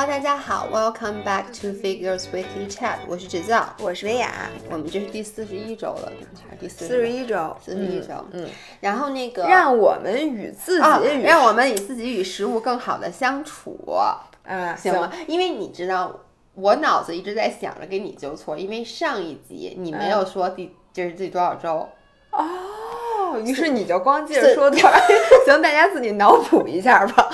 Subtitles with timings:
[0.00, 6.12] Hello，大家好，Welcome back to Figures Weekly Chat，我是芷教，我是薇娅，我们这是第四十一周了，
[6.48, 15.10] 还是第四四十一周，四十一周，嗯，然后那个让我们与自啊己与让我们与自己与食物更好的相处，啊行吗？
[15.26, 16.20] 因为你知道，
[16.54, 21.88] 我脑子一直在想着给你纠错，因为上一集你没有说第这是第多少周，
[22.30, 24.88] 哦，于是你就光记着说多少，
[25.44, 27.28] 行，大家自己脑补一下吧。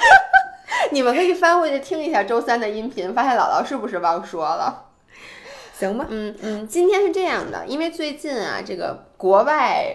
[0.92, 4.86] 你们可以翻回去听一下周三的音频，发现姥姥是不是忘说了？
[5.78, 9.86] 行吧，嗯嗯，今天是这样的，因为最近啊，这个国外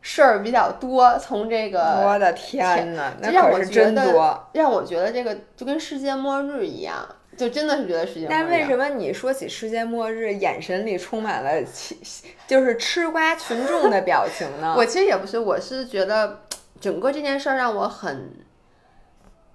[0.00, 4.48] 事儿比较多，从这个我的天呐，那让我可是觉得真多。
[4.52, 7.06] 让我觉得这个就跟世界末日一样，
[7.36, 8.28] 就真的是觉得世界末日。
[8.30, 11.96] 但为什么你说起世界末日，眼神里充满了其
[12.48, 14.74] 就是吃瓜群众的表情呢？
[14.76, 16.40] 我其实也不是，我是觉得
[16.80, 18.32] 整个这件事儿让我很，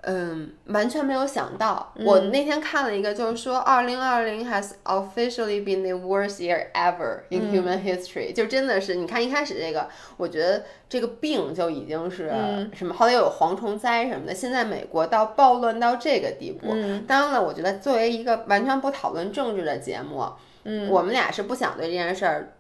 [0.05, 1.93] 嗯，完全没有想到。
[1.99, 9.87] 我那天看了一个，就是说，二零二零 has officially been the worst year ever in human history、就真的是，你看一开始这个，
[10.17, 12.29] 我觉得这个病就已经是
[12.73, 16.67] 什么，后来又有蝗虫灾什么的，现在美国到暴乱到这个地步。
[17.07, 20.25] 当然了，我觉得作为一个完全不讨论政治的节目，
[20.65, 22.53] 嗯，我们俩是不想对这件事儿。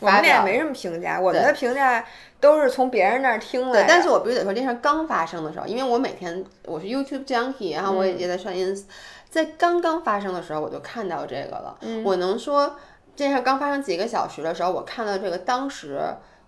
[0.00, 2.04] 我们俩没什么评价，我们的评价
[2.40, 8.84] 都是从别人那儿听的。，但是我必须得说，这事儿刚发生的时候，因为我每天我是 YouTube junkie，然后我也也在刷 ins，、
[9.28, 11.78] 在刚刚发生的时候我就看到这个了。
[12.04, 12.76] 我能说
[13.14, 16.00] 这事儿刚发生几个小时的时候，我看到这个，当时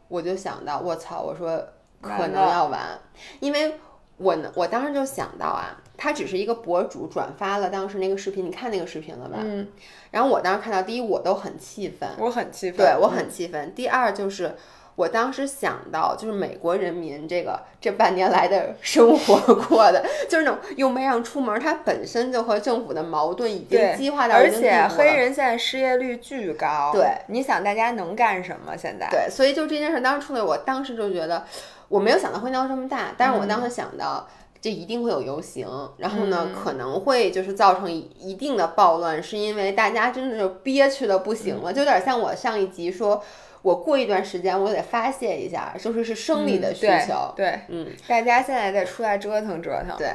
[0.08, 1.62] 我就想到，我操，我说
[2.00, 2.98] 可能要完，
[3.41, 3.78] 因为
[4.17, 5.81] 我呢，我当时就想到啊。
[6.03, 9.39] 他只是一个博主转发了当时那个视频，你看那个视频了吧？
[9.41, 9.69] 嗯。
[10.11, 13.72] 然后我当时看到，第一我都很气愤，我很气愤，对我很气愤。
[13.72, 14.56] 第二就是，
[14.97, 26.90] 我当时想到，就是美国人民这个这半年来的生活过的， 就是那种又没让出门，他本身就和政府的矛盾已经激化到而且黑人现在失业率巨高。
[26.92, 28.77] 对，你想大家能干什么？
[28.77, 31.45] 现在对，所以就这件事当时出来，我当时就觉得，
[31.89, 34.27] 我没有想到会闹这么大，但是我嗯当时想到。
[34.62, 35.68] 这一定会有游行，
[35.98, 36.55] 然后呢，嗯。
[36.55, 43.20] 可能会就是造成一一定的暴乱，是因为大家真的就憋屈的不行了，就有点像我上一集说，
[43.62, 49.96] 我过一段时间我得发泄一下，就是是生理的需求，对，嗯，大家现在再出来折腾折腾。
[49.96, 50.08] 对，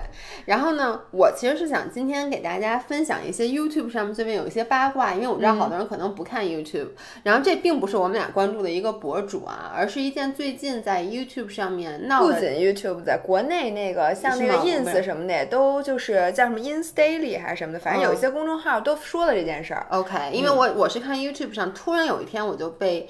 [0.46, 6.90] 然后呢，我其实是想今天给大家分享一些 YouTube 上面最近有一些八卦，因为我知道好多人可能不看 YouTube，、
[7.24, 12.34] 然后这并不是我们俩关注的一个博主啊，而是一件最近在 YouTube 上面闹的。
[12.34, 19.86] 不仅 YouTube 在国内那个像那个 Ins 什么的，也都就是叫什么 Ins Daily 还是什么的，反正有一嗯些公众号都说了这件事儿。
[19.90, 23.08] OK，因为我我是看 YouTube 上，突然有一天我就被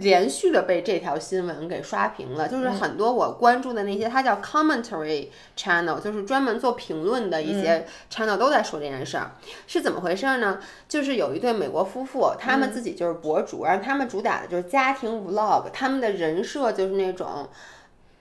[0.00, 9.30] 连续的被这条新闻给刷屏了，就是很多我关注的那些，它叫 commentary channel，就是专门做评论的一些 channel 都在说这件事儿，
[9.66, 10.58] 是怎么回事儿呢？
[10.88, 17.48] 就是有一对美国夫妇，他们自己就是博主，然后他们主打的就是家庭 vlog，他们的人设就是那种。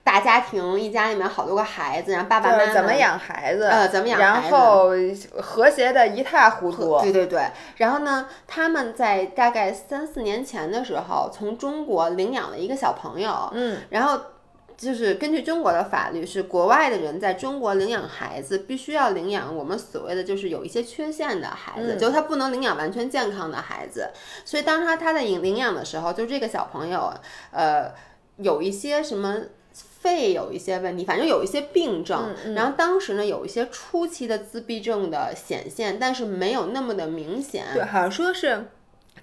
[0.09, 4.90] 大家庭，一家里面好多个孩子，然后爸爸妈妈怎么养孩子，呃怎么养孩子然后
[5.40, 7.00] 和谐的一塌糊涂。
[7.00, 7.44] 对对对，
[7.78, 14.19] 然后呢，他们在大概三四年前的时候，从中国领养了一个小朋友，嗯，然后
[14.75, 24.09] 就是根据中国的法律，是国外的人在中国领养孩子，必须要领养我们所谓的就是有一些缺陷的孩子，嗯就是他不能领养完全健康的孩子。
[24.44, 27.14] 所以当他他在领领养的时候，就这个小朋友，
[27.52, 27.94] 呃，
[28.38, 29.36] 有一些什么。
[30.00, 37.66] 肺有一些问题，反正有一些病症，然后当时呢有一些初期的自闭症的显现，但是没有那么的明显。
[37.74, 38.68] 对，好像说是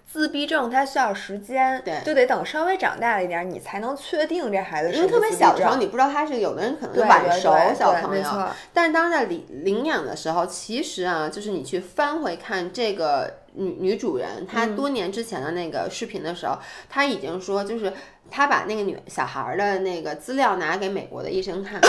[0.06, 2.00] 自闭症，它需要时间，对。
[2.04, 14.76] 就得等稍微长大了一点儿，你才能确定这孩子是因为特别小的时候，你你不知道他是有的人可能是晚熟小朋友，但是当时在领领养的时候，其实啊，就是你去翻回看这个女女主人，她嗯。
[14.76, 16.58] 多年之前的那个视频的时候，
[16.88, 17.92] 她已经说，就是
[18.30, 21.80] 她把那个女小孩儿的那个资料拿给美国的医生看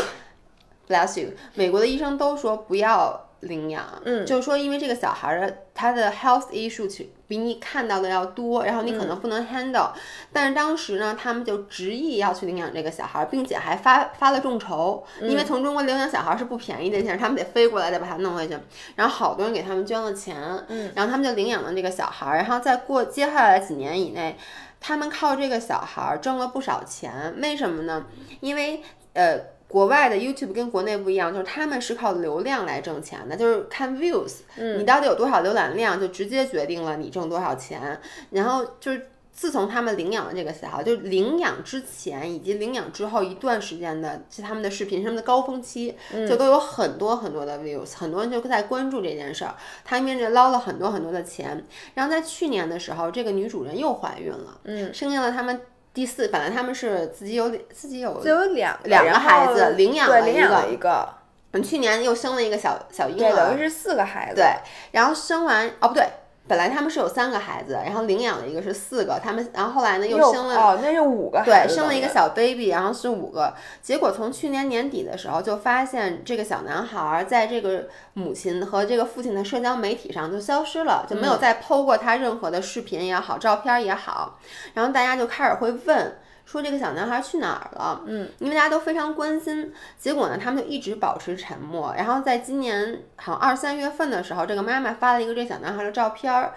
[0.88, 3.24] ，bless you，美国的医生都说不要。
[3.42, 9.92] 领养，嗯，就是说，因为这个小孩儿的他的 health issue 其比你看到的要多，然后你可能不能 handle，、
[10.34, 18.58] 但是当时呢，他们就执意要去领养这个小孩儿，并且还发发了众筹，因为从中国领养小孩儿是不便宜的一件事，他们得飞过来再把他弄回去，
[18.96, 20.36] 然后好多人给他们捐了钱，
[20.68, 24.36] 嗯，然后他们就领养了这个小孩儿，然后再过接下来几年以内，
[24.80, 28.06] 他们靠这个小孩儿挣了不少钱，为什么呢？
[28.40, 28.82] 因为
[29.14, 29.40] 呃。
[29.70, 38.00] 国外的 YouTube 跟国内不一样，就是他们是靠流量来挣钱的，就是看 views，、你到底有多少浏览量，就直接决定了你挣多少钱。
[38.30, 45.96] 然后就是自从他们领养了这个小孩，就领养之前以及领养之后一段时间的，是他们的视频，是他们的高峰期，
[46.28, 49.54] 就都有很多很多的 views，很多人就在关注这件事儿。
[49.86, 51.64] 他们这捞了很多很多的钱，
[51.94, 55.62] 然后在去年的时候，这个女主人又怀孕了，嗯，生下了他们
[55.94, 61.08] 第四，本来他们是自己有自己有就有两两个孩子领养了一个领养了一个，
[61.52, 64.36] 嗯去年又生了一个小小婴对，等于，是四个孩子。
[64.36, 64.56] 对，
[64.94, 66.04] 然后生完哦不对。
[66.48, 72.08] 本来他们是有三个孩子，然后领养了一个是四个，他们然后后来呢又又生了哦，那是五个对，生了一个。
[72.08, 73.54] 小 baby，然后是五个。
[73.82, 84.40] 结果从去年年底的时候，就发现这个小男孩儿在这个母亲和这个父亲的社交媒体上就消失了，就没有再 PO 过他任何的视频也好，照片也好。
[84.74, 86.18] 然后大家就开始会问。
[86.48, 88.02] 说这个小男孩去哪儿了？
[88.06, 89.74] 嗯，因为大家都非常关心。
[89.98, 91.94] 结果呢，他们就一直保持沉默。
[91.98, 96.54] 然后在今年好像二三月份的时候，这个妈妈发了一个这小男孩的照片儿，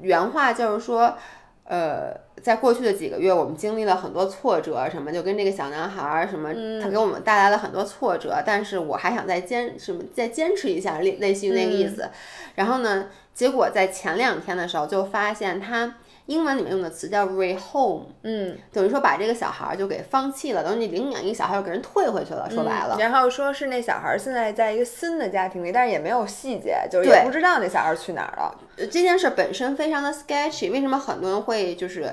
[0.00, 1.16] 原话就是说，
[1.62, 2.12] 呃，
[2.42, 6.52] 在过去的几个月，我们经历了很多挫折，什么就跟这个小男孩儿什么，
[6.82, 12.10] 他给我们带来了很多挫折，但是我还想再坚什么再坚持一下，类类似于那个意思。
[12.56, 15.94] 然后呢，结果在前两天的时候就发现他。
[16.26, 22.96] 英文里面用的词叫 rehome，嗯，等于说把这个小孩儿就给放弃了，等于你领养一个小孩又给人退回去了，说白了。
[22.98, 28.58] 然后说是那小孩儿现在在一个新的家庭里，但是也没有细节，就是也不知道那小孩儿去哪儿了。
[28.76, 32.10] 呃这件事本身非常的 sketchy，为什么很多人会就是，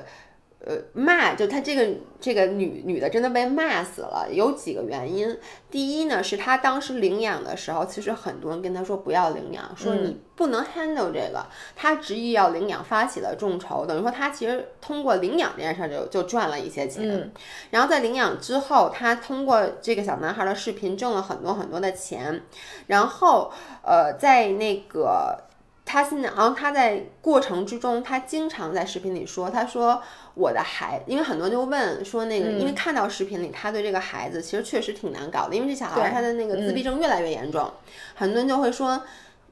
[0.64, 1.34] 呃，骂？
[1.34, 1.88] 就她这个
[2.20, 5.36] 这个女女的真的被骂死了，有几个原因。
[5.70, 11.44] 第一呢，是她当时领养的时候，其实很多人跟她说不要领养，说你不能 handle 这个。
[11.74, 17.32] 她执意要领养，发起了众筹，等于说她其实通过领养这件事儿就就赚了一些钱。
[17.70, 22.42] 然后在领养之后，她通过这个小男孩的视频挣了很多很多的钱。
[22.86, 25.44] 然后呃，在那个。
[25.92, 30.00] 他现在，然后他在过程之中，他经常在视频里说，他说
[30.32, 37.70] 我的孩，因为很多人就问说那个，因为看到视频里他对这个孩子其实确实挺难搞的，因为这小孩他的那个自闭症越来越严重，
[38.14, 39.02] 很多人就会说。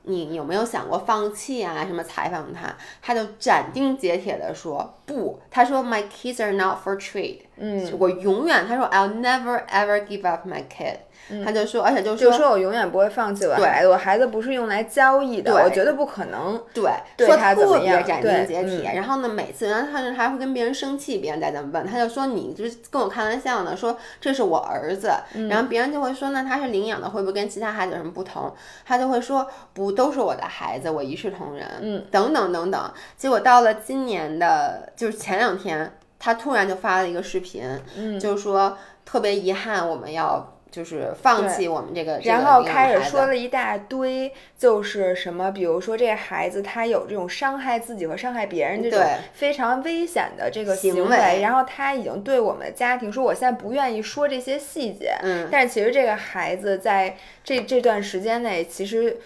[0.04, 1.84] 你有没有想过放弃啊？
[1.84, 5.38] 什么采访他，他就斩钉截铁的说不。
[5.50, 7.40] 他说 My kids are not for trade。
[7.60, 10.96] 嗯，我永远他说 I'll never ever give up my kid。
[11.44, 16.60] 他就说，而且就说就说我永远不会放弃我的孩子，我孩子不是用来交易的，对我绝对不可能。
[16.74, 18.90] 对，对说他怎么样斩钉截铁。
[18.90, 25.12] 嗯然后呢，每次然后他还会跟别人生气，别人再这么问，他就说你就是跟我开玩笑呢，说这是我儿子。
[25.34, 28.52] 嗯然后别人就会说，那他是领养的，会不会跟其他孩子有什么不同？
[28.84, 31.64] 他就会说不，都是我的孩子，我一视同仁。
[31.80, 32.92] 嗯，等等等等。
[33.16, 37.64] 结果到了今年的，就是前两天，他突然就发了一个视频，
[37.96, 40.56] 嗯，就是说特别遗憾，我们要。
[40.70, 59.16] 就是放弃我们这个，然后开始说了一大堆，就是什么，比如说这个孩子他有这种伤害自己和伤害别人这种非常危险的这个行行为然后他已经对我们的家庭说，我现在不愿意说这些细节，嗯，但是其实这个孩子在这这段时间内，其实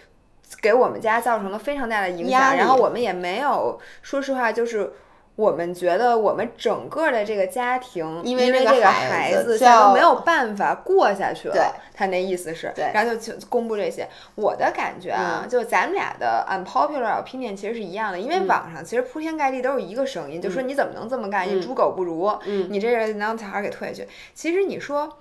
[0.63, 4.95] 给我们家造成了非常大的影响，然后我们也没有，说实话就是。
[5.37, 11.55] 我们觉得我们整个的这个家庭，因为这这个个孩孩子子现在都没有办法过下去了。
[11.55, 14.09] 对，他那意思是，对然后就就公布这些。
[14.37, 21.49] 我的感觉啊，嗯就咱们俩的 unpopular opinion 其实是一样的，因为嗯网上其实铺天盖地都是一个声音，就说你怎么能这么干？
[21.49, 24.09] 你猪狗不如，嗯你这人能让小孩给退下去。
[24.35, 25.19] 其实你说，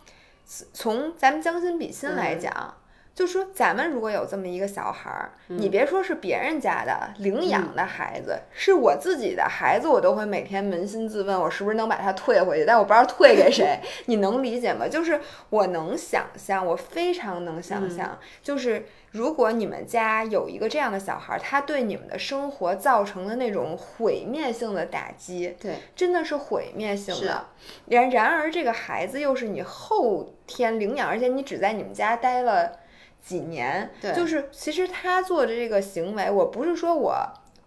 [0.73, 2.75] 从咱们将心比心嗯来讲。
[3.15, 12.65] 就说咱们如果有这么一个小孩儿，你别说是别人家的领养的孩子，是我自己的孩子，我都会每天扪心自问，我是不是能把他退回去？
[12.65, 14.87] 但我不知道退给谁， 你能理解吗？
[14.87, 27.45] 就是我能想象，我非常能想象，就是如果你们家有一个这样的小孩儿，他对你们的生活造成的那种毁灭性的打击，对，真的是毁灭性的。
[27.85, 32.79] 然然而，这个孩子又是你后天领养，而且你只在你们家待了。
[33.23, 37.15] 几年，对就是其实他做的这个行为，我不是说我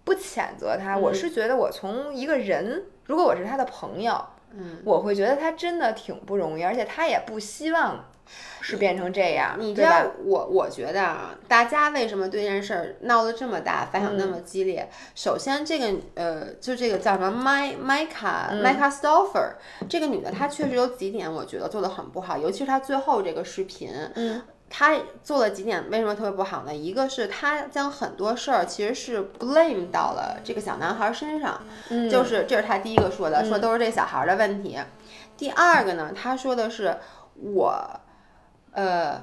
[0.05, 4.23] 不谴责他，我嗯是觉得我从一个人，如果我是他的朋友，
[4.53, 8.05] 嗯，我会觉得他真的挺不容易，而且他也不希望
[8.61, 10.15] 是变成这样，你知道对吧？
[10.25, 14.89] 我我觉得啊，大家为什么对这件事儿闹得这么大，反响那嗯么激烈？
[15.15, 19.55] 首先，这个呃，就这个叫什么麦麦卡嗯麦卡 Stoffer
[19.89, 24.43] 这个女的，她确实有几点我觉得做的很不好，尤其是她最后这个视频，嗯。
[24.69, 26.75] 她做了几点，为什么特别不好呢？
[26.75, 34.79] 一个是他将很多事儿其实是 blame 到了这个小男孩身上，嗯就是这是他第一个说的，说都是这小孩儿的问题。
[35.37, 36.97] 第二个呢，他说的是
[37.35, 38.01] 我，
[38.73, 39.23] 呃，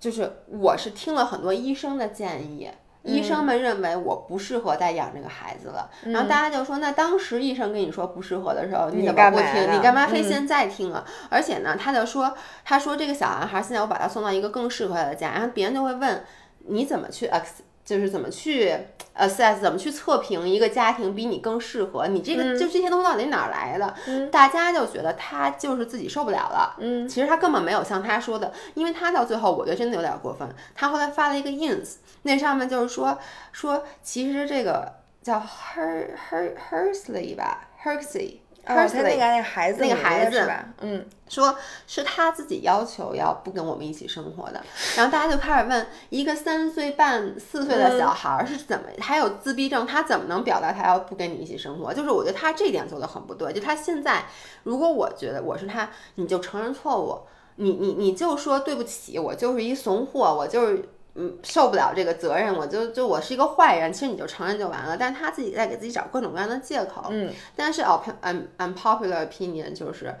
[0.00, 2.70] 就是我是听了很多医生的建议，
[3.04, 9.72] 医生们认为我不适合再养这个孩子了，然后大家就说，那当时医生跟你说不适合的时候，你怎么不听？
[9.74, 10.22] 你干嘛非？
[10.22, 10.24] 嗯。
[10.24, 11.04] 现在听啊？
[11.28, 12.32] 而且呢，他就说，
[12.64, 16.24] 他说这个小男孩现在我把他送到一个更适合他的家，然后别人就会问
[16.68, 17.44] 你怎么去 ex，
[17.84, 18.72] 就是怎么去
[19.16, 22.06] assess，怎么去测评一个家庭比你更适合？
[22.06, 24.28] 你这个、就这些东西到底哪儿来的？
[24.30, 26.76] 大家就觉得他就是自己受不了了。
[26.78, 30.48] 嗯，其实他根本没有像他说的，因为他到最后，我觉得真的有点过分。
[30.74, 33.18] 他后来发了一个 ins，那上面就是说
[33.50, 38.41] 说，其实这个叫 her her hersley 吧，hersley。
[38.64, 40.64] 哦，他那个那个孩子那个孩子是吧？
[40.80, 44.62] 嗯，说是他自己要求要不跟我们一起生活的，
[44.96, 51.92] 然后大家就开始问，一个三岁半、四岁的小孩儿是怎么，还有自闭症，他怎么能表达他要不跟你一起生活？
[51.92, 54.26] 就是我觉得他这点做的很不对，就他现在，
[54.62, 57.18] 如果我觉得我是他，你就承认错误，
[57.56, 60.88] 你你你就说对不起，我就是一怂货，我就是。
[61.14, 64.96] 嗯，受不了这个责任，我就就我是一个坏人，其实你就承认就完了。
[64.96, 67.06] 但是他自己在给自己找各种各样的借口。
[67.10, 70.14] 嗯，但是 un unpopular opinion 就是，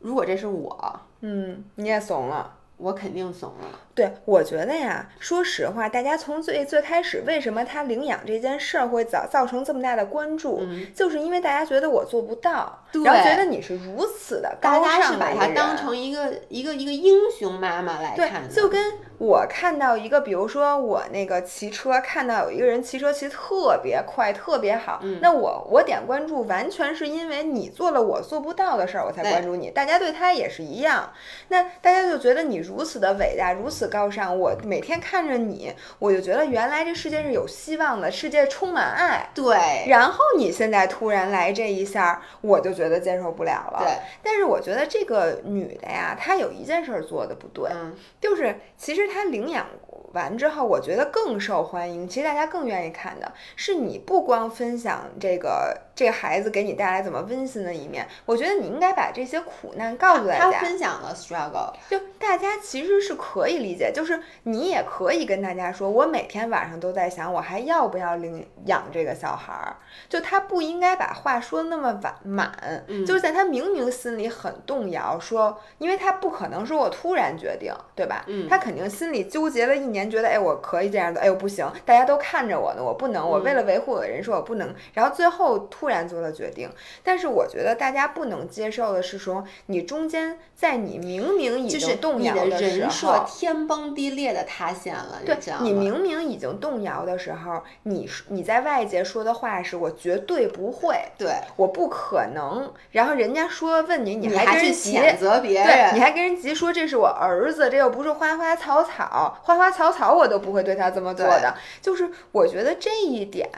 [0.00, 2.56] 如果这是我，嗯，你也怂了。
[2.82, 3.78] 我肯定怂了。
[3.94, 15.54] 对，我觉得呀，说实话，大家从最最开始，为什么他领养这件事儿会造造成这么大的关注，就是因为大家觉得我做不到，对然后觉得你是如此的大高家是把尚的一个人。
[15.54, 29.70] 它当成一个一个一个英雄妈妈来看，的，就跟我看到一个，比如说我那个骑车，看到有一个人骑车骑特别快，特别好，嗯那我我点关注，完全是因为你做了我做不到的事儿，我才关注你。
[29.70, 31.12] 大家对他也是一样，
[31.48, 34.34] 那大家就觉得你如此的伟大，如此高尚。
[34.38, 39.28] 我每天看着你，我就觉得原来这世界是有希望的，世界充满爱。
[39.34, 43.80] 对然后你现在突然来这一下儿，我就觉得接受不了了。
[43.80, 49.66] 对，但是我觉得这个女的呀，她有一件事儿做的不对，嗯，就是其实他领养
[50.12, 52.08] 完之后，我觉得更受欢迎。
[52.08, 60.60] 其实大家更愿意看的是你不光分享这个这个孩子给你带来怎么温馨的一面，我觉得你应该把这些苦难告诉大他家。
[60.60, 69.76] 分享了 struggle，就大家其实是可以理解，就是你也可以跟大家说，我每天晚上都在想，我还要不要领养这个小孩儿。
[70.08, 72.50] 就他不应该把话说那么晚满，
[72.86, 78.24] 嗯就是在他明明心里很动摇，说，因为他不可能说我突然决定，对吧？
[78.26, 86.70] 嗯他肯定心里纠结了一年，觉得哎我可以这样做，哎呦不行，大家都看着我呢，我不能，我嗯为了维护我的人设我不能，然后最后突然做了决定。
[87.04, 93.26] 但是我觉得大家不能接受的是说，你中间在你明明已经动摇的摇时人设候。
[93.28, 95.72] 天崩地裂的塌陷了，对你？
[95.72, 102.72] 明明已经动摇的时候，你你在外界说的话是我绝对不会，对，我不可能。
[102.92, 111.54] 然后人家说问你，你你还去还跟人急，谴责别对，人，你还跟人急说这是我儿子，这又不是花花草草，花花草草我都不会对他这么做的。
[111.80, 113.48] 就是我觉得这一点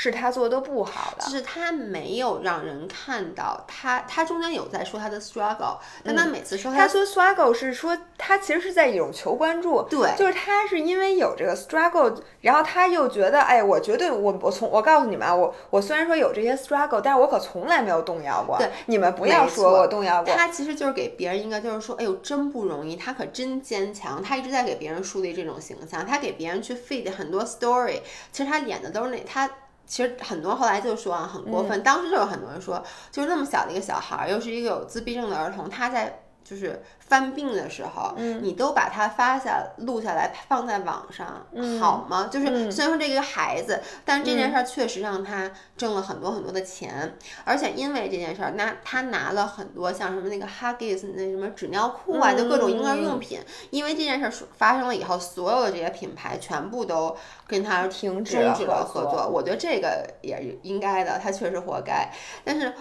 [0.00, 1.30] 是他做的不好的就。
[1.30, 18.56] 是他没有让人看到他，他中间有在说他的 struggle，但他每次说他说 struggle 是说他其实是在一种求关注，对就是他是因为有这个 struggle，然后他又觉得，哎，我绝对我我从我告诉你们啊，我我虽然说有这些 struggle，但是我可从来没有动摇过。
[18.56, 20.32] 对，你们不要说我动摇过。
[20.32, 28.00] 他其实就是给别人一个，就是说，哎呦，真不容易，他可真坚强，他一直在给别人树立这种形象，他给别人去 feed 很多 story，
[28.30, 29.50] 其实他演的都是那他。
[29.88, 31.82] 其实很多后来就说啊，很过分。
[31.82, 32.80] 当时就有很多人说，
[33.10, 41.46] 就是那么小的一个小孩儿，又是一个有自闭症的儿童，他在就是犯病的时候，你都把它发下录下来放在网上，
[41.78, 42.28] 好吗？
[42.30, 53.40] 就是虽然说这个孩子，但是这件事儿确实让他挣了很多很多的钱，而且因为这件事儿，那他拿了很多像什么那个 Huggies 那什么纸尿裤啊，就各种婴儿用品。
[53.70, 57.14] 因为这件事儿发生了以后，所有的这些品牌全部都
[57.46, 62.10] 跟他停止了合作我觉得这个也应该的，他确实活该。
[62.44, 62.72] 但是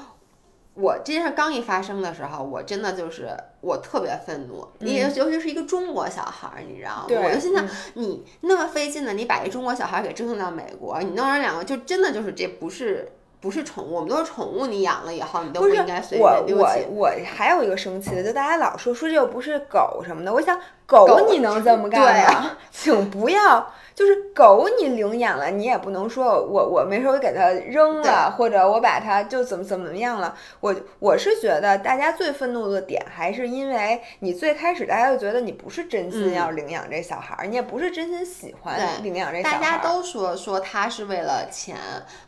[0.77, 3.29] 我这件事刚一发生的时候，我真的就是
[3.61, 7.07] 我特别愤怒，你、尤其是一个中国小孩儿，你知道吗？
[7.09, 13.11] 我就心想，嗯你那么费劲的，你把一中国小孩儿给折腾到美国，你弄人两个，就真的就是这不是。
[13.39, 14.65] 不是宠物，我们都是宠物。
[14.65, 16.87] 你养了以后，你都不是应该随我我便丢弃。
[16.89, 22.57] 我还有一个生气的，就大家老说说这又不是狗什么的，我想狗你能这么干对吗？
[22.71, 30.33] 请不要，就是狗你领养了，你也不能说我我没事我给它扔了，或者我把它就怎么怎么样了。
[30.61, 39.59] 我我是觉得大家最愤怒的点还是因为你最开始大家就觉得你不是真心嗯要领养这小孩儿，你也不是真心喜欢领养这小孩儿。
[39.59, 41.75] 大家都说说他是为了钱，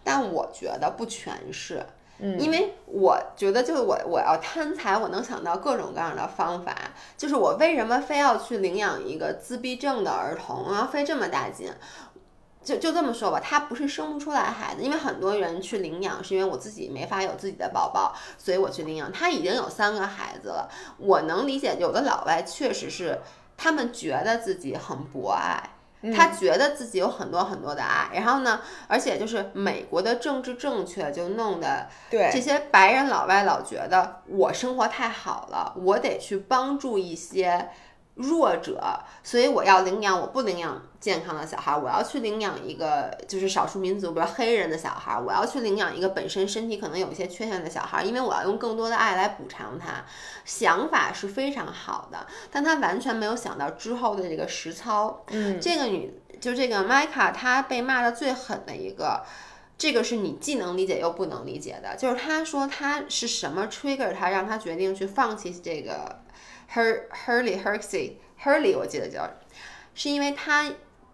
[0.04, 1.86] 但我觉得不全是。
[2.19, 6.75] 因为我觉得，就是我我要贪财，我能想到各种各样的方法。
[7.17, 11.71] 就是我为什么非要去领养一个自闭症的儿童，然后费这么大劲？
[12.61, 19.09] 就就这么说吧，他不是生不出来孩子，因为很多人去领养是因为我自己没法有自己的宝宝，所以我去领养。
[19.13, 23.21] 他已经有三个孩子了，我能理解，有的老外确实是
[23.55, 25.78] 他们觉得自己很博爱。
[26.15, 32.29] 他觉得自己有很多很多的爱，然后呢，而且就是美国的政治正确就弄得对。
[32.32, 37.70] 这些白人老外老觉得我生活太好了，我得去帮助一些
[38.19, 50.03] 弱者，所以我要领养，我不领养健康的小孩，我要去领养一个就是少数民族，比如黑人的小孩，我要去领养一个本身身体可能有一些缺陷的小孩，因为我要用更多的爱来补偿他。
[50.43, 55.23] 想法是非常好的，但他完全没有想到之后的这个实操。
[55.27, 59.23] 嗯，这个女就这个麦卡，她被骂的最狠的一个，
[59.77, 66.19] 这个是你既能理解又不能理解的，就是她说她是什么 trigger 她让她决定去放弃这个
[66.73, 69.29] Her Hurley Hersey Hurley 我记得叫，
[69.93, 70.71] 是因为他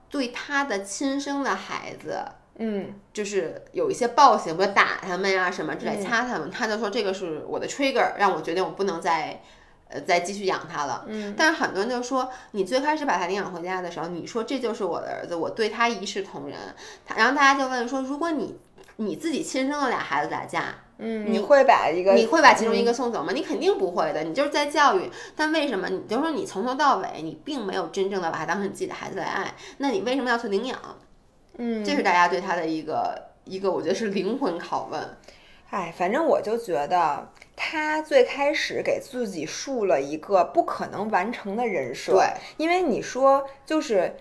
[0.10, 2.26] 对他的亲生的孩子。
[2.58, 9.42] 嗯，就是有一些暴行，比如打他们呀、什么之类，嗯掐他们，他就说这个是我的 trigger，让我决定我不能再，
[9.90, 11.04] 呃，再继续养他了。
[11.08, 16.58] 嗯，但是很多人就说，你最开始把他领养回家的时候，你说这就是我的儿子，我对他一视同仁。
[17.06, 18.58] 他然后大家就问说，如果你
[18.96, 23.34] 你自己亲生的俩孩子打架，嗯，你会把一个你会把其中一个送走吗？
[23.34, 25.12] 你肯定不会的，你就是在教育。
[25.36, 29.54] 但为什么你就说你从头到尾你并没有真正的把他当成你自己的孩子来爱？
[29.80, 30.80] 那你为什么要去领养？
[31.58, 35.18] 嗯，这是大家对他的一个一个，我觉得是灵魂拷问。
[35.70, 42.14] 哎，反正我就觉得他最开始给自己树了一个不可能完成的人设。
[42.14, 42.26] 对，
[42.56, 44.16] 因为你说就是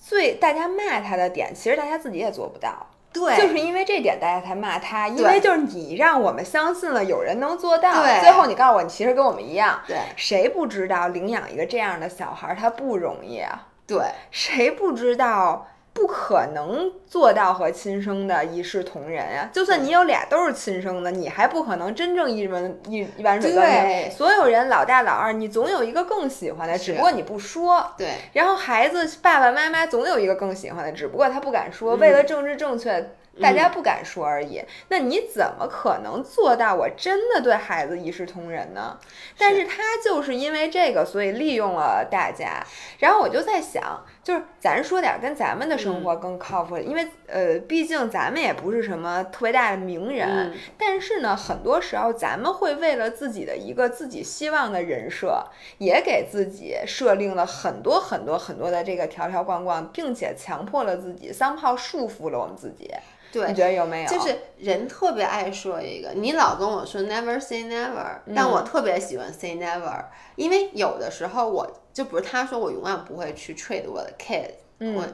[0.00, 2.86] 最大家骂他的点，其实大家自己也做不到。
[3.12, 3.36] 对。
[3.36, 9.96] 就是因为这点大家才骂他，因为就是你让我们相信了有人能做到，对最后你告诉我你其实跟我们一样，对。
[10.16, 13.66] 谁不知道领养一个这样的小孩儿他不容易啊？
[13.86, 13.98] 对。
[14.30, 15.66] 谁不知道
[16.02, 23.82] 不可能做到和亲生的一视同仁呀、就算你有俩都是亲生的，你还不可能真正一碗一一碗水端平。
[23.84, 27.94] 对所有人老大老二，你总有一个更喜欢的，只不过你不说。
[27.96, 33.12] 对然后孩子爸爸妈妈总有一个更喜欢的，只不过他不敢说，嗯为了政治正确。
[33.40, 38.98] 大家不敢说而已，那你怎么可能做到我真的对孩子一视同仁呢？
[39.38, 42.62] 但是他就是因为这个，所以利用了大家。
[42.98, 55.44] 然后我就在想，就是咱说点儿跟咱们的生活更靠谱的，因为呃，毕竟咱们也不是什么特别大的名人，嗯但是呢，很多时候咱们会为了自己的一个自己希望的人设，
[55.78, 62.88] 也给自己设定了很多很多很多的这个条条框框，并且强迫了自己，三炮束缚了我们自己。
[63.32, 64.08] 对你觉得有没有？
[64.08, 70.04] 就是人特别爱说一个，你老跟我说 never say never，但我特别喜欢 say never，、
[70.36, 75.04] 因为有的时候我就比如他说我永远不会去 trade 我的 kid，、我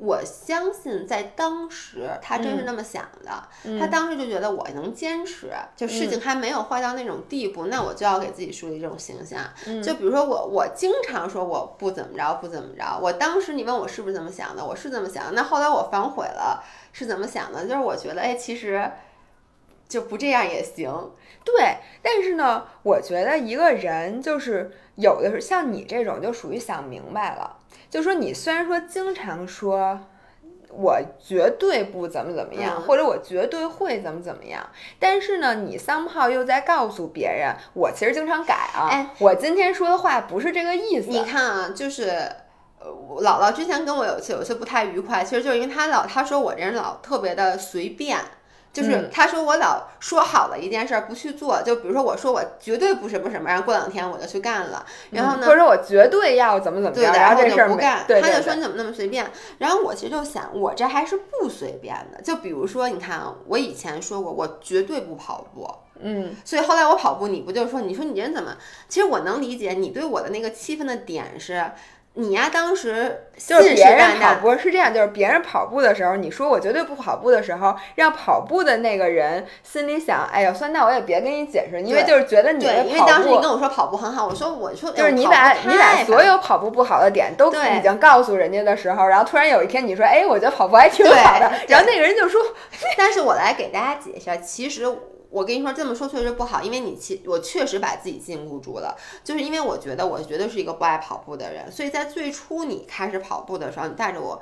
[0.00, 9.40] 我相信在当时他真是那么想的，他当时就觉得我能坚持，就事情还没有坏到那种地步，那我就要给自己树立这种形象。
[9.82, 12.98] 就比如说我，我经常说我不怎么着，不怎么着。
[12.98, 15.32] 我当时你问我是不是这么想的，我是这么想的。
[15.32, 17.66] 那后来我反悔了，是怎么想的？
[17.66, 18.90] 就是我觉得，哎，其实
[19.86, 21.10] 就不这样也行。
[21.44, 27.56] 对，但是呢，我觉得一个人就是有的是像你这种，就属于想明白了，
[27.88, 30.00] 就说你虽然说经常说。
[30.72, 34.64] 我绝对不怎么怎么样，嗯或者我绝对会怎么怎么样，
[35.00, 41.10] 但是呢，你 somehow 又在告诉别人，我其实经常改啊，哎我今天说的话不是这个意思。
[41.10, 42.30] 你看啊，就是。
[42.82, 42.88] 呃，
[43.20, 48.16] 姥姥之前跟我有一次有一次不太愉快，其实就是因为她老她说我这人老特别的随便，
[48.72, 59.30] 就是他说我老说好了一件事儿不去做，就比如说我说我绝对不什么什么，然后过两天我就去干了，然后呢，或者我绝对要怎么怎么样，对的，后然这事儿不干，他就说你怎么那么随便？
[59.58, 62.20] 然后我其实就想，我这还是不随便的。
[62.22, 65.68] 就比如说，你看啊，我以前说过，我绝对不跑步，
[66.00, 68.56] 嗯，所以后来我跑步，你不就说，你说你人怎么？
[68.88, 71.72] 其实我能理解你对我的那个气愤的点是，
[72.20, 74.34] 你呀当时就是别人跑。
[74.34, 92.40] 步是这样，就是别人跑步的时候，你说我绝对不跑步的时候，让跑步的那个人心里想，哎呀，算那我也别跟你解释，因为就是觉得你对，因为当时你跟我说跑步很好，我说我说就是你把你把所有跑步不好的点都已经告诉人家的时候，然后突然有一天你说，哎，我觉得跑步还挺好的，然后那个人就说，
[92.98, 94.84] 但是我来给大家解释，其实
[95.30, 104.40] 我跟你说这么说确实不好，因为你其我确实把自己禁锢住了，就是因为我觉得我绝对是一个不爱跑步的人，所以在最初你开始跑步的时候，你带着我。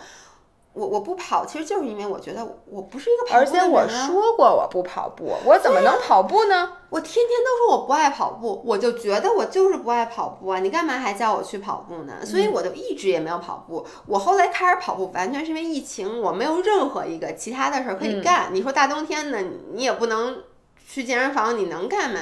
[0.74, 6.72] 我我不跑，其实就是因为我觉得我不是一个跑步而且我说过我不跑步，我怎么能跑步呢？
[6.88, 10.61] 我天天都说我不爱跑步，我就觉得我就是不爱跑步啊！
[10.61, 12.24] 你干嘛还叫我去跑步呢？
[12.24, 13.85] 所以我就一直也没有跑步。
[14.07, 18.51] 我后来开始跑步，完全是因为疫情，我没有任何一个其他的事儿可以干。
[18.53, 20.44] 你说大冬天的，你也不能
[20.90, 22.20] 去健身房，你能干嘛？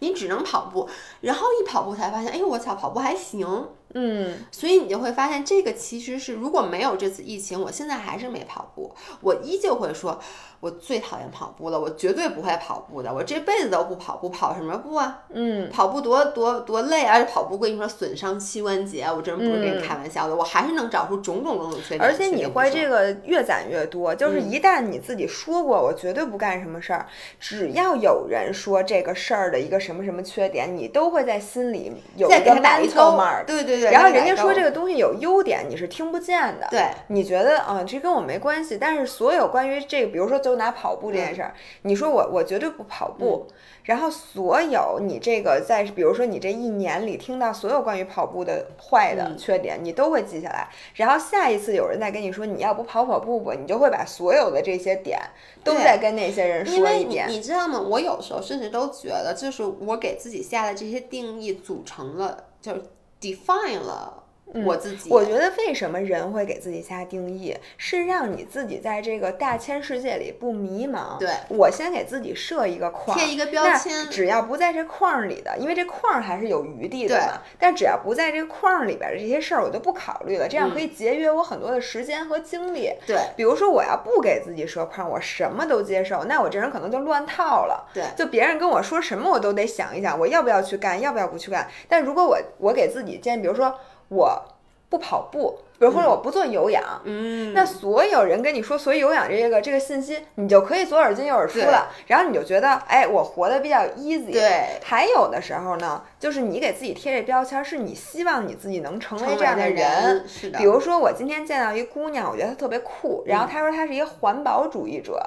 [0.00, 0.88] 你只能跑步。
[1.20, 3.68] 然后一跑步才发现，哎呦我操，跑步还行。
[3.94, 10.20] 嗯，所以你就会发现，这个其实是如果没有这次疫情，我现在还是没跑步，我依旧会说，
[10.60, 15.22] 我最讨厌跑步了，我绝对不会跑步的，我这辈子都不跑步，跑什么步啊？
[15.30, 17.14] 嗯，跑步多多多累啊！
[17.14, 22.02] 而且跑步跟你说损伤膝关节，我真不是跟你开玩笑的，我还是能找出种种种种缺点。
[22.02, 27.06] 而且你会这个，越攒越多，就是嗯一旦你自己说过我绝对不干什么事儿，
[27.40, 33.44] 只要有人说这个事儿的一个什么什么缺点，你都会在心里有一个再给他打一 mental 勾 mark。
[33.46, 33.90] 对对对。
[33.90, 36.66] 然后人家说这个东西有优点，你是听不见的。
[36.70, 38.78] 对，你觉得啊、这跟我没关系。
[38.78, 43.46] 但是所有关于这个，比如说就拿跑步这件事儿，你说我我绝对不跑步，
[43.84, 50.68] 然后所有你这个在比如说你这一年里听到所有关于跑步的坏的缺点，你都会记下来。
[50.94, 55.18] 然后下一次有人再跟你说你要不跑跑步吧，你就会把所有的这些点
[55.64, 57.28] 都对再跟那些人因为你说一遍。
[57.28, 57.80] 你知道吗？
[57.80, 62.82] 我有时候甚至都觉得，就是我给自己下的这些定义组成了，就是
[63.20, 64.24] define 了
[64.64, 65.08] 我自己。
[65.10, 71.18] 嗯我觉得为什么人会给自己下定义，是让你自己在这个大千世界里不迷茫。
[71.18, 77.40] 对我先给自己设一个框，贴一个标签只要不在这框里的，因为这框还是有余地的嘛。
[77.58, 82.92] 但只要不在这个框里边的这些事儿，我就不考虑了，这样可以节约我很多的时间和精力。
[83.06, 87.88] 对比如说，我要不给自己设框，我什么都接受，那我这人可能就乱套了。
[87.94, 91.68] 对就别人跟我说什么，我都得想一想，我要不要去干，要不要不去干。
[91.88, 93.74] 但如果我我给自己建议，比如说
[94.08, 94.42] 我
[94.90, 104.32] 不跑步，比如或者我不做有氧，嗯，那所有人跟你说所以有氧这个这个信息，你就可以左耳进右耳出了，然后你就觉得，哎，我活得比较 easy。
[104.32, 104.80] 对。
[104.82, 110.26] 还有的时候呢，就是你给自己贴这标签，是你希望你自己能成为这样的人。
[110.26, 110.58] 是的。
[110.58, 115.20] 比如说，我今天见到一姑娘，我觉得她特别酷，然后她说她是一个环保主义者，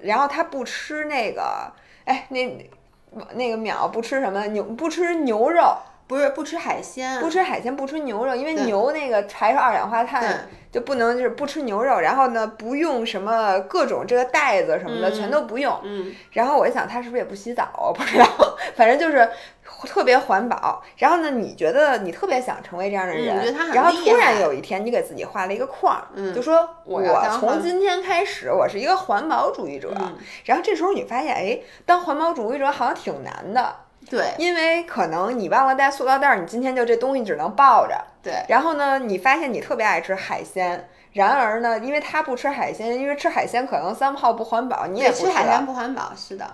[0.00, 1.70] 然后她不吃那个，
[2.06, 2.68] 哎，那
[3.34, 5.76] 那个淼不吃什么牛，不吃牛肉。
[6.06, 11.98] 不是不吃海鲜，不吃海鲜，不吃牛肉，因为牛那个排出二氧化碳，就不能就是不吃牛肉。
[11.98, 15.74] 然后呢，不用什么各种这个袋子什么的，嗯全都不用。
[15.82, 17.68] 嗯，然后我就想，他是不是也不洗澡？
[17.78, 18.26] 我不知道，
[18.76, 19.26] 反正就是
[19.86, 20.82] 特别环保。
[20.98, 27.02] 然后呢，你觉得你特别想成为这样的人，然后突然有一天，你给自己画了一个框，嗯就说我
[27.40, 29.90] 从今天开始，我是一个环保主义者。
[29.96, 33.74] 嗯然后这时候你发现，哎，当环保主义者好像挺难的。
[34.08, 37.96] 对因为可能你忘了带塑料袋儿，你今天就这东西只能抱着。
[38.22, 46.46] 对，然后呢，你发现你特别爱吃海鲜，然而呢，因为他不吃海鲜，因为吃海鲜可能三炮不环保，你也不对吃海鲜不环保，是的。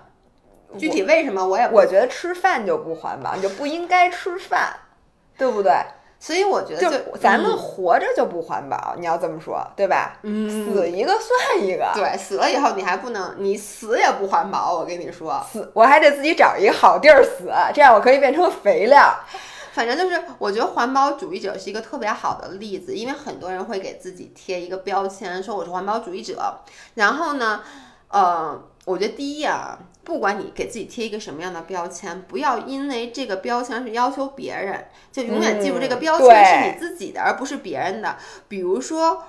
[0.79, 4.75] 具体为什么我也不我觉得吃饭就不环保，你就不应该吃饭，
[5.37, 5.73] 对不对？
[6.23, 10.19] 所以我觉得就咱们嗯活着就不环保，你要这么说，对吧？
[10.23, 11.91] 嗯死一个算一个。
[11.95, 15.43] 对死了以后你还不能，你死也不环保，我跟你说。
[15.51, 19.19] 死，我还得自己找一个好地儿死，这样我可以变成肥料。
[19.73, 26.61] 反正就是，我觉得环保主义者是一个特别好的例子，因为很多人会给自己贴一个标签，说我是环保主义者。
[26.95, 27.63] 然后呢，
[28.09, 38.17] 呃，我觉得第一啊，不管你给自己贴一个什么样的标签，不要因为这个标签是要求别人，就永远记住这个嗯标签是你自己的，而不是别人的。
[38.49, 39.23] 比如说。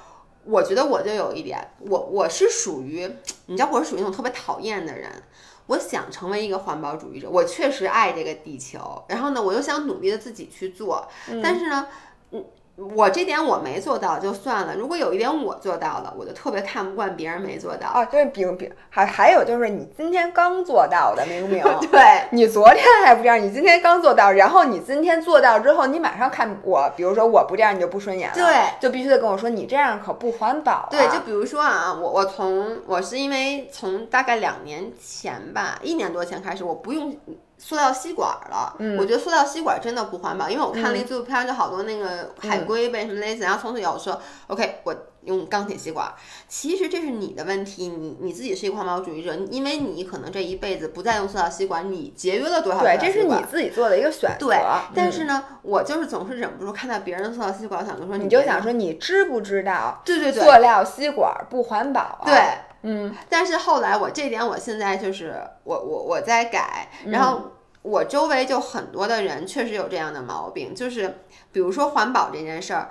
[0.44, 3.08] 我觉得我就有一点，我我是属于，
[3.46, 5.08] 你知道我是属于那种特别讨厌的人，
[5.68, 11.08] 我想成为一个环保主义者，我确实爱这个地球，然后呢，我又想努力的自己去做，
[11.44, 11.88] 但是呢，
[12.32, 12.44] 嗯，
[12.96, 17.88] 我这点我没做到就算了，如果有一点我做到了，我就特别看不惯别人没做到。
[17.88, 30.88] 啊，就是比比还还有就是你今天刚做到的，明明 对，你昨天还不这样，你今天刚做到，然后你今天做到之后，你马上看我，比如说我不这样，你就不顺眼了，对，就必须得跟我说你这样可不环保、啊。
[30.90, 37.16] 对，就比如说啊，我我从我是因为从大概两年前吧，一年多前开始，我不用
[37.64, 38.76] 塑料吸管了。
[38.80, 44.96] 嗯我觉得塑料吸管真的不环保，因为我看了一纪录片，就好多那个海嗯龟被什么类似，然后从此以后说，OK，我
[45.26, 46.12] 用钢铁吸管。
[46.48, 52.98] 其实这是你的问题，你你自己是一个环保主义者，因为你可能这一辈子不再用塑料吸管，你节约了多少对？
[53.00, 54.48] 这是你自己做的一个选择。
[54.48, 54.58] 对，
[54.96, 62.22] 但嗯是呢，我就是总是忍不住看到别人的塑料吸管，我想就说你就想说，你知不知道对对对，塑料吸管不环保、啊？
[62.26, 62.36] 对，
[62.84, 71.20] 嗯，但是后来我这点，我现在就是我我我在改，然后我周围就很多的人确实有这样的毛病，就是
[71.52, 72.90] 比如说环保这件事儿，